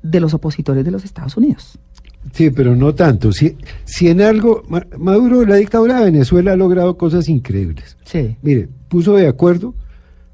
de 0.04 0.20
los 0.20 0.34
opositores 0.34 0.84
de 0.84 0.92
los 0.92 1.06
Estados 1.06 1.38
Unidos. 1.38 1.80
Sí, 2.34 2.50
pero 2.50 2.76
no 2.76 2.94
tanto. 2.94 3.32
Si, 3.32 3.56
si 3.86 4.10
en 4.10 4.20
algo, 4.20 4.64
Ma- 4.68 4.86
Maduro, 4.98 5.46
la 5.46 5.56
dictadura 5.56 6.00
de 6.00 6.04
Venezuela 6.12 6.52
ha 6.52 6.58
logrado 6.58 6.98
cosas 6.98 7.30
increíbles. 7.30 7.96
Sí. 8.04 8.36
Mire, 8.42 8.68
puso 8.90 9.16
de 9.16 9.30
acuerdo 9.30 9.74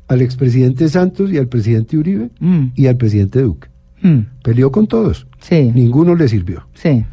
al 0.07 0.23
expresidente 0.23 0.89
Santos 0.89 1.31
y 1.31 1.37
al 1.37 1.47
presidente 1.47 1.95
Uribe 1.97 2.31
Mm, 2.39 2.69
y 2.73 2.87
al 2.87 2.97
presidente 2.97 3.39
Duque. 3.43 3.67
mm, 4.01 4.19
Peleó 4.43 4.71
con 4.71 4.87
todos. 4.87 5.27
sí, 5.41 5.71
Ninguno 5.75 6.15
le 6.15 6.27
sirvió. 6.27 6.67
sí, 6.73 7.05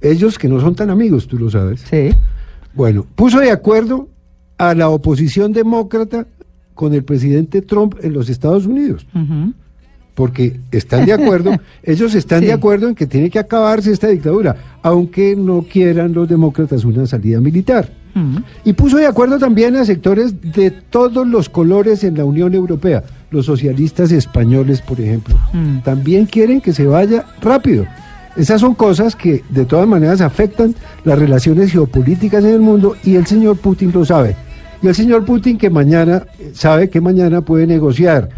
Ellos 0.00 0.38
que 0.38 0.48
no 0.48 0.60
son 0.60 0.74
tan 0.74 0.88
amigos, 0.88 1.26
tú 1.28 1.38
lo 1.38 1.50
sabes. 1.50 1.82
sí. 1.82 2.08
Bueno, 2.72 3.04
puso 3.14 3.38
de 3.40 3.50
acuerdo 3.50 4.08
a 4.58 4.74
la 4.74 4.88
oposición 4.88 5.52
demócrata 5.52 6.26
con 6.74 6.94
el 6.94 7.04
presidente 7.04 7.62
Trump 7.62 7.96
en 8.02 8.12
los 8.12 8.28
Estados 8.28 8.66
Unidos. 8.66 9.06
porque 10.14 10.58
están 10.72 11.04
de 11.04 11.12
acuerdo, 11.12 11.52
ellos 11.82 12.14
están 12.14 12.40
de 12.40 12.52
acuerdo 12.52 12.88
en 12.88 12.94
que 12.94 13.06
tiene 13.06 13.28
que 13.28 13.38
acabarse 13.38 13.92
esta 13.92 14.08
dictadura, 14.08 14.56
aunque 14.82 15.36
no 15.36 15.62
quieran 15.62 16.14
los 16.14 16.26
demócratas 16.26 16.84
una 16.84 17.06
salida 17.06 17.40
militar. 17.40 17.92
Y 18.64 18.72
puso 18.72 18.96
de 18.96 19.06
acuerdo 19.06 19.38
también 19.38 19.76
a 19.76 19.84
sectores 19.84 20.40
de 20.40 20.70
todos 20.70 21.26
los 21.26 21.50
colores 21.50 22.02
en 22.02 22.16
la 22.16 22.24
Unión 22.24 22.54
Europea. 22.54 23.04
Los 23.30 23.44
socialistas 23.44 24.10
españoles, 24.10 24.80
por 24.80 24.98
ejemplo, 25.02 25.36
también 25.84 26.24
quieren 26.24 26.62
que 26.62 26.72
se 26.72 26.86
vaya 26.86 27.26
rápido. 27.42 27.84
Esas 28.34 28.62
son 28.62 28.74
cosas 28.74 29.16
que 29.16 29.42
de 29.50 29.66
todas 29.66 29.86
maneras 29.86 30.22
afectan 30.22 30.74
las 31.04 31.18
relaciones 31.18 31.72
geopolíticas 31.72 32.42
en 32.42 32.54
el 32.54 32.60
mundo 32.60 32.96
y 33.04 33.16
el 33.16 33.26
señor 33.26 33.58
Putin 33.58 33.92
lo 33.92 34.06
sabe. 34.06 34.34
Y 34.82 34.86
el 34.88 34.94
señor 34.94 35.24
Putin 35.24 35.56
que 35.56 35.70
mañana 35.70 36.26
sabe 36.52 36.90
que 36.90 37.00
mañana 37.00 37.40
puede 37.40 37.66
negociar, 37.66 38.28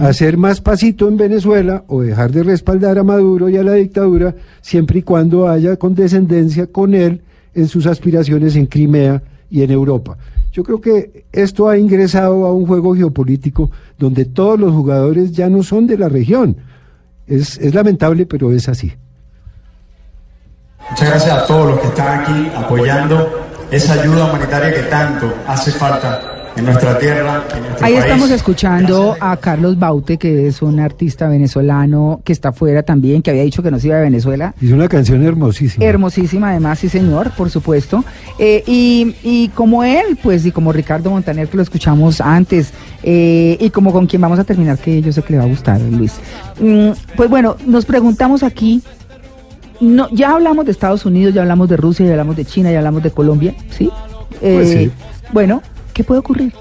hacer 0.00 0.36
más 0.36 0.60
pasito 0.60 1.08
en 1.08 1.16
Venezuela 1.16 1.84
o 1.88 2.02
dejar 2.02 2.30
de 2.30 2.42
respaldar 2.42 2.98
a 2.98 3.04
Maduro 3.04 3.48
y 3.48 3.56
a 3.56 3.64
la 3.64 3.74
dictadura 3.74 4.34
siempre 4.60 5.00
y 5.00 5.02
cuando 5.02 5.48
haya 5.48 5.76
condescendencia 5.76 6.66
con 6.68 6.94
él 6.94 7.22
en 7.54 7.68
sus 7.68 7.86
aspiraciones 7.86 8.54
en 8.56 8.66
Crimea 8.66 9.22
y 9.50 9.62
en 9.62 9.70
Europa. 9.72 10.16
Yo 10.52 10.62
creo 10.64 10.80
que 10.80 11.24
esto 11.32 11.68
ha 11.68 11.78
ingresado 11.78 12.46
a 12.46 12.52
un 12.52 12.66
juego 12.66 12.94
geopolítico 12.94 13.70
donde 13.98 14.24
todos 14.24 14.58
los 14.58 14.72
jugadores 14.72 15.32
ya 15.32 15.48
no 15.48 15.62
son 15.62 15.86
de 15.86 15.98
la 15.98 16.08
región. 16.08 16.56
Es, 17.26 17.58
es 17.58 17.74
lamentable, 17.74 18.26
pero 18.26 18.52
es 18.52 18.68
así. 18.68 18.92
Muchas 20.90 21.08
gracias 21.08 21.32
a 21.32 21.46
todos 21.46 21.70
los 21.70 21.80
que 21.80 21.86
están 21.86 22.20
aquí 22.20 22.50
apoyando 22.56 23.39
esa 23.70 23.94
ayuda 23.94 24.26
humanitaria 24.26 24.72
que 24.74 24.82
tanto 24.82 25.32
hace 25.46 25.70
falta 25.70 26.20
en 26.56 26.64
nuestra 26.64 26.98
tierra. 26.98 27.44
En 27.54 27.62
nuestro 27.62 27.86
Ahí 27.86 27.92
país. 27.94 28.04
estamos 28.04 28.30
escuchando 28.30 29.16
a 29.20 29.36
Carlos 29.36 29.78
Baute, 29.78 30.18
que 30.18 30.48
es 30.48 30.60
un 30.62 30.80
artista 30.80 31.28
venezolano 31.28 32.20
que 32.24 32.32
está 32.32 32.48
afuera 32.48 32.82
también, 32.82 33.22
que 33.22 33.30
había 33.30 33.44
dicho 33.44 33.62
que 33.62 33.70
no 33.70 33.78
se 33.78 33.86
iba 33.86 33.96
de 33.96 34.02
Venezuela. 34.02 34.54
Hizo 34.60 34.74
una 34.74 34.88
canción 34.88 35.24
hermosísima. 35.24 35.84
Hermosísima 35.84 36.50
además, 36.50 36.80
sí 36.80 36.88
señor, 36.88 37.30
por 37.36 37.50
supuesto. 37.50 38.04
Eh, 38.38 38.64
y, 38.66 39.14
y 39.22 39.48
como 39.50 39.84
él, 39.84 40.18
pues, 40.20 40.44
y 40.44 40.50
como 40.50 40.72
Ricardo 40.72 41.10
Montaner, 41.10 41.48
que 41.48 41.56
lo 41.56 41.62
escuchamos 41.62 42.20
antes, 42.20 42.72
eh, 43.04 43.56
y 43.60 43.70
como 43.70 43.92
con 43.92 44.06
quien 44.06 44.20
vamos 44.20 44.38
a 44.40 44.44
terminar, 44.44 44.76
que 44.78 45.00
yo 45.00 45.12
sé 45.12 45.22
que 45.22 45.34
le 45.34 45.38
va 45.38 45.44
a 45.44 45.48
gustar, 45.48 45.80
Luis. 45.80 46.14
Mm, 46.58 46.90
pues 47.16 47.30
bueno, 47.30 47.56
nos 47.64 47.84
preguntamos 47.86 48.42
aquí, 48.42 48.82
no, 49.80 50.08
ya 50.10 50.32
hablamos 50.32 50.64
de 50.66 50.72
Estados 50.72 51.04
Unidos, 51.06 51.34
ya 51.34 51.42
hablamos 51.42 51.68
de 51.68 51.76
Rusia, 51.76 52.06
ya 52.06 52.12
hablamos 52.12 52.36
de 52.36 52.44
China, 52.44 52.70
ya 52.70 52.78
hablamos 52.78 53.02
de 53.02 53.10
Colombia, 53.10 53.54
¿sí? 53.70 53.90
Pues 54.40 54.68
Eh, 54.70 54.84
sí. 54.84 54.90
Bueno, 55.32 55.62
¿qué 55.92 56.04
puede 56.04 56.20
ocurrir? 56.20 56.52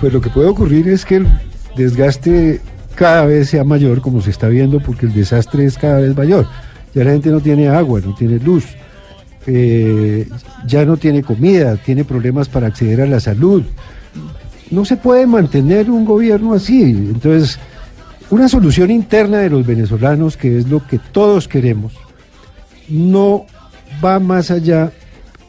Pues 0.00 0.12
lo 0.12 0.20
que 0.20 0.30
puede 0.30 0.48
ocurrir 0.48 0.88
es 0.88 1.04
que 1.04 1.16
el 1.16 1.28
desgaste 1.76 2.60
cada 2.94 3.24
vez 3.26 3.50
sea 3.50 3.64
mayor, 3.64 4.00
como 4.00 4.20
se 4.20 4.30
está 4.30 4.48
viendo, 4.48 4.80
porque 4.80 5.06
el 5.06 5.14
desastre 5.14 5.64
es 5.64 5.78
cada 5.78 6.00
vez 6.00 6.16
mayor. 6.16 6.46
Ya 6.94 7.04
la 7.04 7.12
gente 7.12 7.30
no 7.30 7.40
tiene 7.40 7.68
agua, 7.68 8.00
no 8.04 8.14
tiene 8.14 8.38
luz, 8.38 8.64
eh, 9.46 10.28
ya 10.66 10.84
no 10.84 10.96
tiene 10.96 11.22
comida, 11.22 11.76
tiene 11.76 12.04
problemas 12.04 12.48
para 12.48 12.66
acceder 12.66 13.00
a 13.00 13.06
la 13.06 13.18
salud. 13.20 13.62
No 14.70 14.84
se 14.84 14.96
puede 14.96 15.26
mantener 15.26 15.90
un 15.90 16.04
gobierno 16.04 16.54
así. 16.54 16.82
Entonces, 16.82 17.58
una 18.30 18.48
solución 18.48 18.90
interna 18.90 19.38
de 19.38 19.50
los 19.50 19.66
venezolanos, 19.66 20.36
que 20.36 20.58
es 20.58 20.68
lo 20.68 20.86
que 20.86 20.98
todos 20.98 21.48
queremos, 21.48 21.92
no 22.92 23.46
va 24.04 24.18
más 24.18 24.50
allá, 24.50 24.92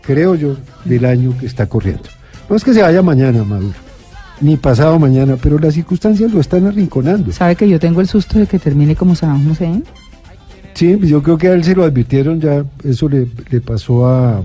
creo 0.01 0.36
yo, 0.36 0.58
del 0.86 1.06
año 1.06 1.36
que 1.39 1.45
está 1.45 1.67
corriendo. 1.67 2.03
No 2.49 2.56
es 2.56 2.63
que 2.63 2.73
se 2.73 2.82
vaya 2.82 3.01
mañana, 3.01 3.43
Maduro, 3.43 3.75
ni 4.41 4.58
pasado 4.58 4.97
mañana, 4.99 5.38
pero 5.41 5.60
las 5.60 5.73
circunstancias 5.73 6.32
lo 6.32 6.39
están 6.39 6.65
arrinconando. 6.65 7.32
¿Sabe 7.32 7.56
que 7.56 7.67
yo 7.67 7.79
tengo 7.79 8.01
el 8.01 8.08
susto 8.08 8.39
de 8.39 8.47
que 8.47 8.60
termine 8.60 8.95
como 8.95 9.15
Saddam 9.15 9.51
Hussein? 9.51 9.84
Sí, 10.73 10.95
pues 10.95 11.10
yo 11.10 11.21
creo 11.21 11.38
que 11.38 11.49
a 11.49 11.53
él 11.53 11.63
se 11.63 11.75
lo 11.75 11.84
advirtieron 11.84 12.39
ya, 12.39 12.65
eso 12.84 13.08
le, 13.08 13.27
le 13.49 13.62
pasó 13.62 14.08
a, 14.08 14.41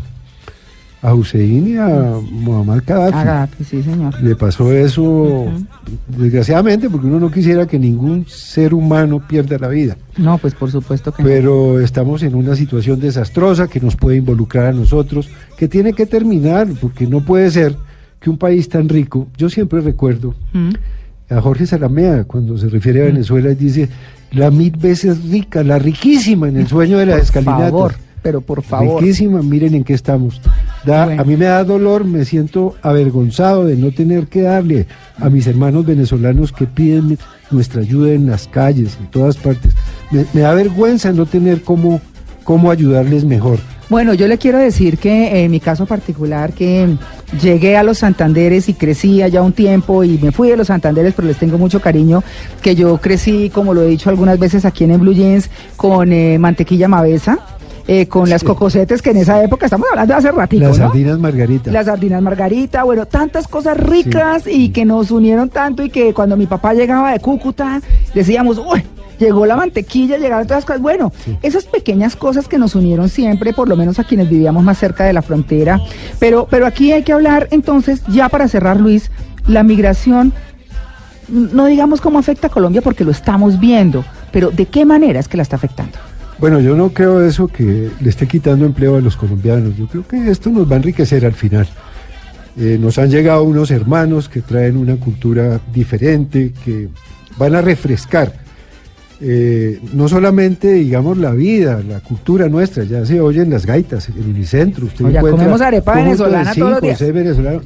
a 1.00 1.14
Hussein 1.14 1.68
y 1.68 1.76
a 1.76 2.14
Muammar 2.30 2.82
Gaddafi. 2.84 3.16
A 3.16 3.24
Gaddafi, 3.24 3.64
sí, 3.64 3.82
señor. 3.82 4.20
Le 4.20 4.34
pasó 4.34 4.72
eso, 4.72 5.46
desgraciadamente, 6.08 6.90
porque 6.90 7.06
uno 7.06 7.20
no 7.20 7.30
quisiera 7.30 7.66
que 7.66 7.78
ningún 7.78 8.26
ser 8.26 8.74
humano 8.74 9.22
pierda 9.26 9.58
la 9.58 9.68
vida. 9.68 9.96
No, 10.16 10.38
pues 10.38 10.54
por 10.54 10.70
supuesto 10.70 11.12
que 11.12 11.22
no. 11.22 11.28
Pero 11.28 11.80
estamos 11.80 12.22
en 12.22 12.34
una 12.34 12.56
situación 12.56 12.98
desastrosa 12.98 13.68
que 13.68 13.80
nos 13.80 13.96
puede 13.96 14.16
involucrar 14.16 14.66
a 14.66 14.72
nosotros, 14.72 15.28
que 15.56 15.68
tiene 15.68 15.92
que 15.92 16.06
terminar, 16.06 16.66
porque 16.80 17.06
no 17.06 17.20
puede 17.20 17.50
ser 17.50 17.76
que 18.20 18.30
un 18.30 18.38
país 18.38 18.68
tan 18.68 18.88
rico, 18.88 19.28
yo 19.36 19.48
siempre 19.48 19.80
recuerdo 19.80 20.34
a 21.30 21.40
Jorge 21.40 21.66
Salamea 21.66 22.24
cuando 22.24 22.58
se 22.58 22.68
refiere 22.68 23.02
a 23.02 23.04
Venezuela 23.04 23.50
y 23.52 23.54
dice 23.54 23.88
la 24.32 24.50
mil 24.50 24.76
veces 24.76 25.22
rica, 25.30 25.62
la 25.62 25.78
riquísima 25.78 26.48
en 26.48 26.56
el 26.56 26.66
sueño 26.66 26.98
de 26.98 27.06
las 27.06 27.22
escalinatas. 27.22 27.96
Pero 28.22 28.40
por 28.40 28.62
favor. 28.62 29.00
Riquísima, 29.00 29.42
miren 29.42 29.74
en 29.74 29.84
qué 29.84 29.94
estamos. 29.94 30.40
Da- 30.84 31.06
Bueno. 31.06 31.22
A 31.22 31.24
mí 31.24 31.36
me 31.36 31.44
da 31.46 31.64
dolor, 31.64 32.04
me 32.04 32.24
siento 32.24 32.74
avergonzado 32.82 33.64
de 33.64 33.76
no 33.76 33.90
tener 33.92 34.26
que 34.26 34.42
darle 34.42 34.86
a 35.18 35.28
mis 35.28 35.46
hermanos 35.46 35.84
venezolanos 35.86 36.52
que 36.52 36.66
piden 36.66 37.18
nuestra 37.50 37.80
ayuda 37.82 38.12
en 38.12 38.26
las 38.28 38.46
calles, 38.48 38.96
en 39.00 39.06
todas 39.08 39.36
partes. 39.36 39.72
Me, 40.10 40.24
me 40.32 40.40
da 40.42 40.54
vergüenza 40.54 41.12
no 41.12 41.26
tener 41.26 41.62
cómo, 41.62 42.00
cómo 42.44 42.70
ayudarles 42.70 43.24
mejor. 43.24 43.58
Bueno, 43.90 44.12
yo 44.12 44.28
le 44.28 44.36
quiero 44.36 44.58
decir 44.58 44.98
que 44.98 45.28
eh, 45.28 45.44
en 45.44 45.50
mi 45.50 45.60
caso 45.60 45.86
particular, 45.86 46.52
que 46.52 46.86
llegué 47.42 47.78
a 47.78 47.82
los 47.82 47.98
Santanderes 47.98 48.68
y 48.68 48.74
crecí 48.74 49.22
allá 49.22 49.40
un 49.40 49.52
tiempo 49.54 50.04
y 50.04 50.18
me 50.18 50.30
fui 50.30 50.50
de 50.50 50.58
los 50.58 50.66
Santanderes, 50.66 51.14
pero 51.14 51.26
les 51.26 51.38
tengo 51.38 51.56
mucho 51.56 51.80
cariño, 51.80 52.22
que 52.60 52.74
yo 52.74 52.98
crecí, 52.98 53.48
como 53.48 53.72
lo 53.72 53.80
he 53.82 53.86
dicho 53.86 54.10
algunas 54.10 54.38
veces 54.38 54.66
aquí 54.66 54.84
en 54.84 54.90
el 54.90 54.98
Blue 54.98 55.14
Jeans, 55.14 55.48
con 55.76 56.12
eh, 56.12 56.38
mantequilla 56.38 56.86
mavesa. 56.86 57.38
Eh, 57.88 58.06
con 58.06 58.28
las 58.28 58.44
cocosetes 58.44 59.00
que 59.00 59.10
en 59.10 59.16
esa 59.16 59.42
época, 59.42 59.64
estamos 59.64 59.88
hablando 59.90 60.12
de 60.12 60.18
hace 60.18 60.30
ratito, 60.30 60.68
Las 60.68 60.78
¿no? 60.78 60.88
sardinas 60.88 61.18
Margarita. 61.18 61.72
Las 61.72 61.86
sardinas 61.86 62.20
margarita, 62.20 62.84
bueno, 62.84 63.06
tantas 63.06 63.48
cosas 63.48 63.78
ricas 63.78 64.46
y 64.46 64.68
que 64.68 64.84
nos 64.84 65.10
unieron 65.10 65.48
tanto 65.48 65.82
y 65.82 65.88
que 65.88 66.12
cuando 66.12 66.36
mi 66.36 66.46
papá 66.46 66.74
llegaba 66.74 67.12
de 67.12 67.20
Cúcuta 67.20 67.80
decíamos, 68.14 68.58
uy, 68.58 68.84
llegó 69.18 69.46
la 69.46 69.56
mantequilla, 69.56 70.18
llegaron 70.18 70.46
todas 70.46 70.58
las 70.58 70.64
cosas. 70.66 70.82
Bueno, 70.82 71.12
esas 71.40 71.64
pequeñas 71.64 72.14
cosas 72.14 72.46
que 72.46 72.58
nos 72.58 72.74
unieron 72.74 73.08
siempre, 73.08 73.54
por 73.54 73.70
lo 73.70 73.74
menos 73.74 73.98
a 73.98 74.04
quienes 74.04 74.28
vivíamos 74.28 74.62
más 74.62 74.76
cerca 74.76 75.04
de 75.04 75.14
la 75.14 75.22
frontera. 75.22 75.80
Pero, 76.18 76.46
pero 76.50 76.66
aquí 76.66 76.92
hay 76.92 77.04
que 77.04 77.14
hablar 77.14 77.48
entonces, 77.52 78.02
ya 78.08 78.28
para 78.28 78.48
cerrar, 78.48 78.78
Luis, 78.78 79.10
la 79.46 79.62
migración, 79.62 80.34
no 81.28 81.64
digamos 81.64 82.02
cómo 82.02 82.18
afecta 82.18 82.48
a 82.48 82.50
Colombia 82.50 82.82
porque 82.82 83.04
lo 83.04 83.12
estamos 83.12 83.58
viendo, 83.58 84.04
pero 84.30 84.50
¿de 84.50 84.66
qué 84.66 84.84
manera 84.84 85.20
es 85.20 85.26
que 85.26 85.38
la 85.38 85.42
está 85.42 85.56
afectando? 85.56 85.87
Bueno, 86.38 86.60
yo 86.60 86.76
no 86.76 86.90
creo 86.90 87.24
eso 87.24 87.48
que 87.48 87.90
le 88.00 88.08
esté 88.08 88.26
quitando 88.28 88.64
empleo 88.64 88.96
a 88.96 89.00
los 89.00 89.16
colombianos. 89.16 89.76
Yo 89.76 89.86
creo 89.86 90.06
que 90.06 90.30
esto 90.30 90.50
nos 90.50 90.70
va 90.70 90.74
a 90.74 90.76
enriquecer 90.76 91.24
al 91.26 91.32
final. 91.32 91.66
Eh, 92.56 92.78
nos 92.80 92.98
han 92.98 93.10
llegado 93.10 93.42
unos 93.42 93.70
hermanos 93.70 94.28
que 94.28 94.40
traen 94.40 94.76
una 94.76 94.96
cultura 94.96 95.60
diferente, 95.72 96.52
que 96.64 96.88
van 97.36 97.54
a 97.54 97.62
refrescar 97.62 98.32
eh, 99.20 99.80
no 99.94 100.06
solamente, 100.08 100.74
digamos, 100.74 101.18
la 101.18 101.32
vida, 101.32 101.82
la 101.88 101.98
cultura 101.98 102.48
nuestra, 102.48 102.84
ya 102.84 103.04
se 103.04 103.20
oyen 103.20 103.50
las 103.50 103.66
gaitas 103.66 104.08
en 104.10 104.30
Unicentro. 104.30 104.86
Usted 104.86 105.04
No, 105.06 105.10
ya 105.10 105.18
encuentra 105.18 105.40
comemos 105.42 105.60
arepa 105.60 105.94
venezolana 105.96 106.54
todos 106.54 106.70
los 106.70 106.74
cinco, 106.80 106.86
días. 106.86 106.98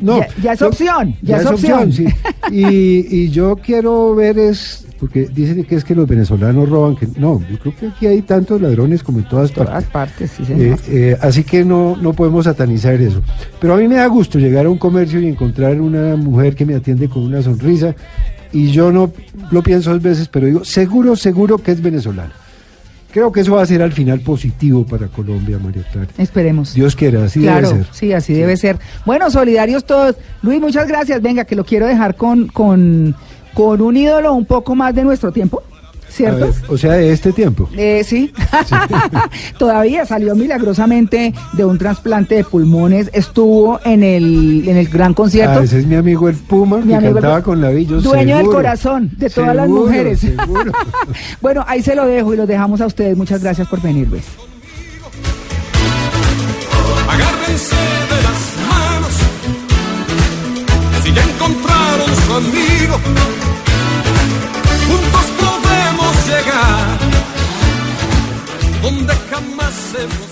No, 0.00 0.18
Ya- 0.20 0.28
ya 0.42 0.52
es 0.54 0.62
opción, 0.62 1.14
ya 1.20 1.37
es 1.37 1.46
opción. 1.46 1.92
sí. 1.92 2.06
Y, 2.50 3.06
y 3.24 3.28
yo 3.30 3.56
quiero 3.56 4.14
ver 4.14 4.38
es, 4.38 4.87
porque 5.03 5.27
dicen 5.27 5.65
que 5.65 5.75
es 5.75 5.83
que 5.83 5.97
los 5.97 6.07
venezolanos 6.07 6.69
roban, 6.69 6.95
que 6.95 7.09
no, 7.19 7.43
yo 7.51 7.59
creo 7.59 7.75
que 7.75 7.87
aquí 7.88 8.07
hay 8.07 8.23
tantos 8.23 8.61
ladrones 8.61 9.03
como 9.03 9.19
en 9.19 9.25
todas 9.29 9.51
partes. 9.51 9.67
Todas 9.75 9.85
partes, 9.87 10.31
sí, 10.31 10.45
Eh, 10.45 10.47
señor. 10.47 10.79
eh, 10.87 11.17
así 11.21 11.43
que 11.43 11.65
no, 11.65 11.97
no 12.01 12.12
podemos 12.12 12.45
satanizar 12.45 12.95
eso. 12.95 13.21
Pero 13.61 13.75
a 13.75 13.79
mí 13.79 13.88
me 13.88 13.97
da 13.97 14.07
gusto 14.07 14.38
llegar 14.38 14.67
a 14.67 14.71
un 14.71 14.79
comercio 14.79 15.19
y 15.19 15.27
encontrar 15.27 15.81
una 15.81 16.15
mujer 16.15 16.55
que 16.55 16.65
me 16.65 16.77
atiende 16.77 17.09
con 17.09 17.25
una 17.25 17.43
sonrisa. 17.43 17.97
Y 18.53 18.69
yo 18.71 18.93
no 18.93 19.12
lo 19.51 19.61
pienso 19.65 19.91
dos 19.91 20.01
veces, 20.01 20.29
pero 20.29 20.47
digo, 20.47 20.65
seguro, 20.65 21.17
seguro 21.17 21.59
que 21.59 21.73
es 21.73 21.83
venezolana. 21.83 22.35
Creo 23.11 23.33
que 23.33 23.41
eso 23.41 23.57
va 23.57 23.62
a 23.62 23.67
ser 23.67 23.83
al 23.83 23.91
final 23.93 24.21
positivo 24.21 24.87
para 24.87 25.09
Colombia, 25.09 25.59
María 25.59 25.83
Clara. 25.91 26.09
Esperemos. 26.17 26.75
Dios 26.75 26.95
quiera, 26.95 27.25
así 27.25 27.41
claro, 27.41 27.71
debe 27.71 27.85
ser. 27.85 27.93
sí, 27.95 28.12
así 28.12 28.35
debe 28.35 28.57
ser. 28.57 28.79
Bueno, 29.05 29.31
solidarios 29.33 29.85
todos. 29.85 30.15
Luis, 30.43 30.61
muchas 30.61 30.87
gracias. 30.87 31.21
Venga, 31.21 31.45
que 31.45 31.57
lo 31.57 31.65
quiero 31.65 31.87
dejar 31.88 32.15
con, 32.15 32.47
con, 32.47 33.15
con 33.55 33.81
un 33.81 33.97
ídolo 33.97 34.33
un 34.35 34.45
poco 34.45 34.75
más 34.75 34.95
de 34.95 35.03
nuestro 35.05 35.33
tiempo, 35.33 35.62
¿cierto? 36.09 36.47
ver, 36.47 36.55
o 36.69 36.79
sea, 36.79 36.93
de 36.93 37.12
este 37.12 37.33
tiempo. 37.33 37.69
Eh, 37.77 38.03
sí, 38.05 38.33
todavía 39.59 40.07
salió 40.07 40.35
milagrosamente 40.35 41.35
de 41.53 41.65
un 41.65 41.79
trasplante 41.79 42.37
de 42.37 42.45
pulmones, 42.45 43.11
estuvo 43.12 43.81
en 43.85 44.03
el, 44.03 44.69
en 44.69 44.77
el 44.77 44.88
gran 44.88 45.15
concierto. 45.15 45.61
Ah, 45.61 45.65
ese 45.65 45.81
es 45.81 45.87
mi 45.87 45.97
amigo 45.97 46.29
el 46.29 46.37
Puma, 46.37 46.79
Mi 46.79 46.88
que 46.88 46.97
amigo 46.97 47.15
cantaba 47.15 47.43
con 47.43 47.61
la 47.61 47.71
Villa. 47.71 47.97
Dueño 47.97 48.37
del 48.38 48.47
corazón 48.47 49.11
de 49.17 49.31
todas 49.31 49.55
las 49.55 49.69
mujeres. 49.69 50.21
seguro. 50.21 50.73
bueno, 51.41 51.65
ahí 51.67 51.83
se 51.83 51.95
lo 51.95 52.07
dejo 52.07 52.35
y 52.35 52.37
los 52.37 52.49
dejamos 52.49 52.81
a 52.81 52.87
ustedes. 52.87 53.17
Muchas 53.17 53.43
gracias 53.43 53.69
por 53.69 53.81
venir, 53.81 54.09
Luis. 54.09 54.25
Agárrense 57.09 57.77
de 57.77 58.23
las 58.23 58.57
manos. 58.71 59.12
Si 61.03 61.12
ya 61.12 61.23
encontraron 61.23 62.17
su 62.27 62.33
amigo, 62.35 63.41
juntos 64.92 65.26
podemos 65.44 66.14
llegar 66.26 66.98
donde 68.83 69.14
jamás 69.31 69.94
hemos 69.94 70.32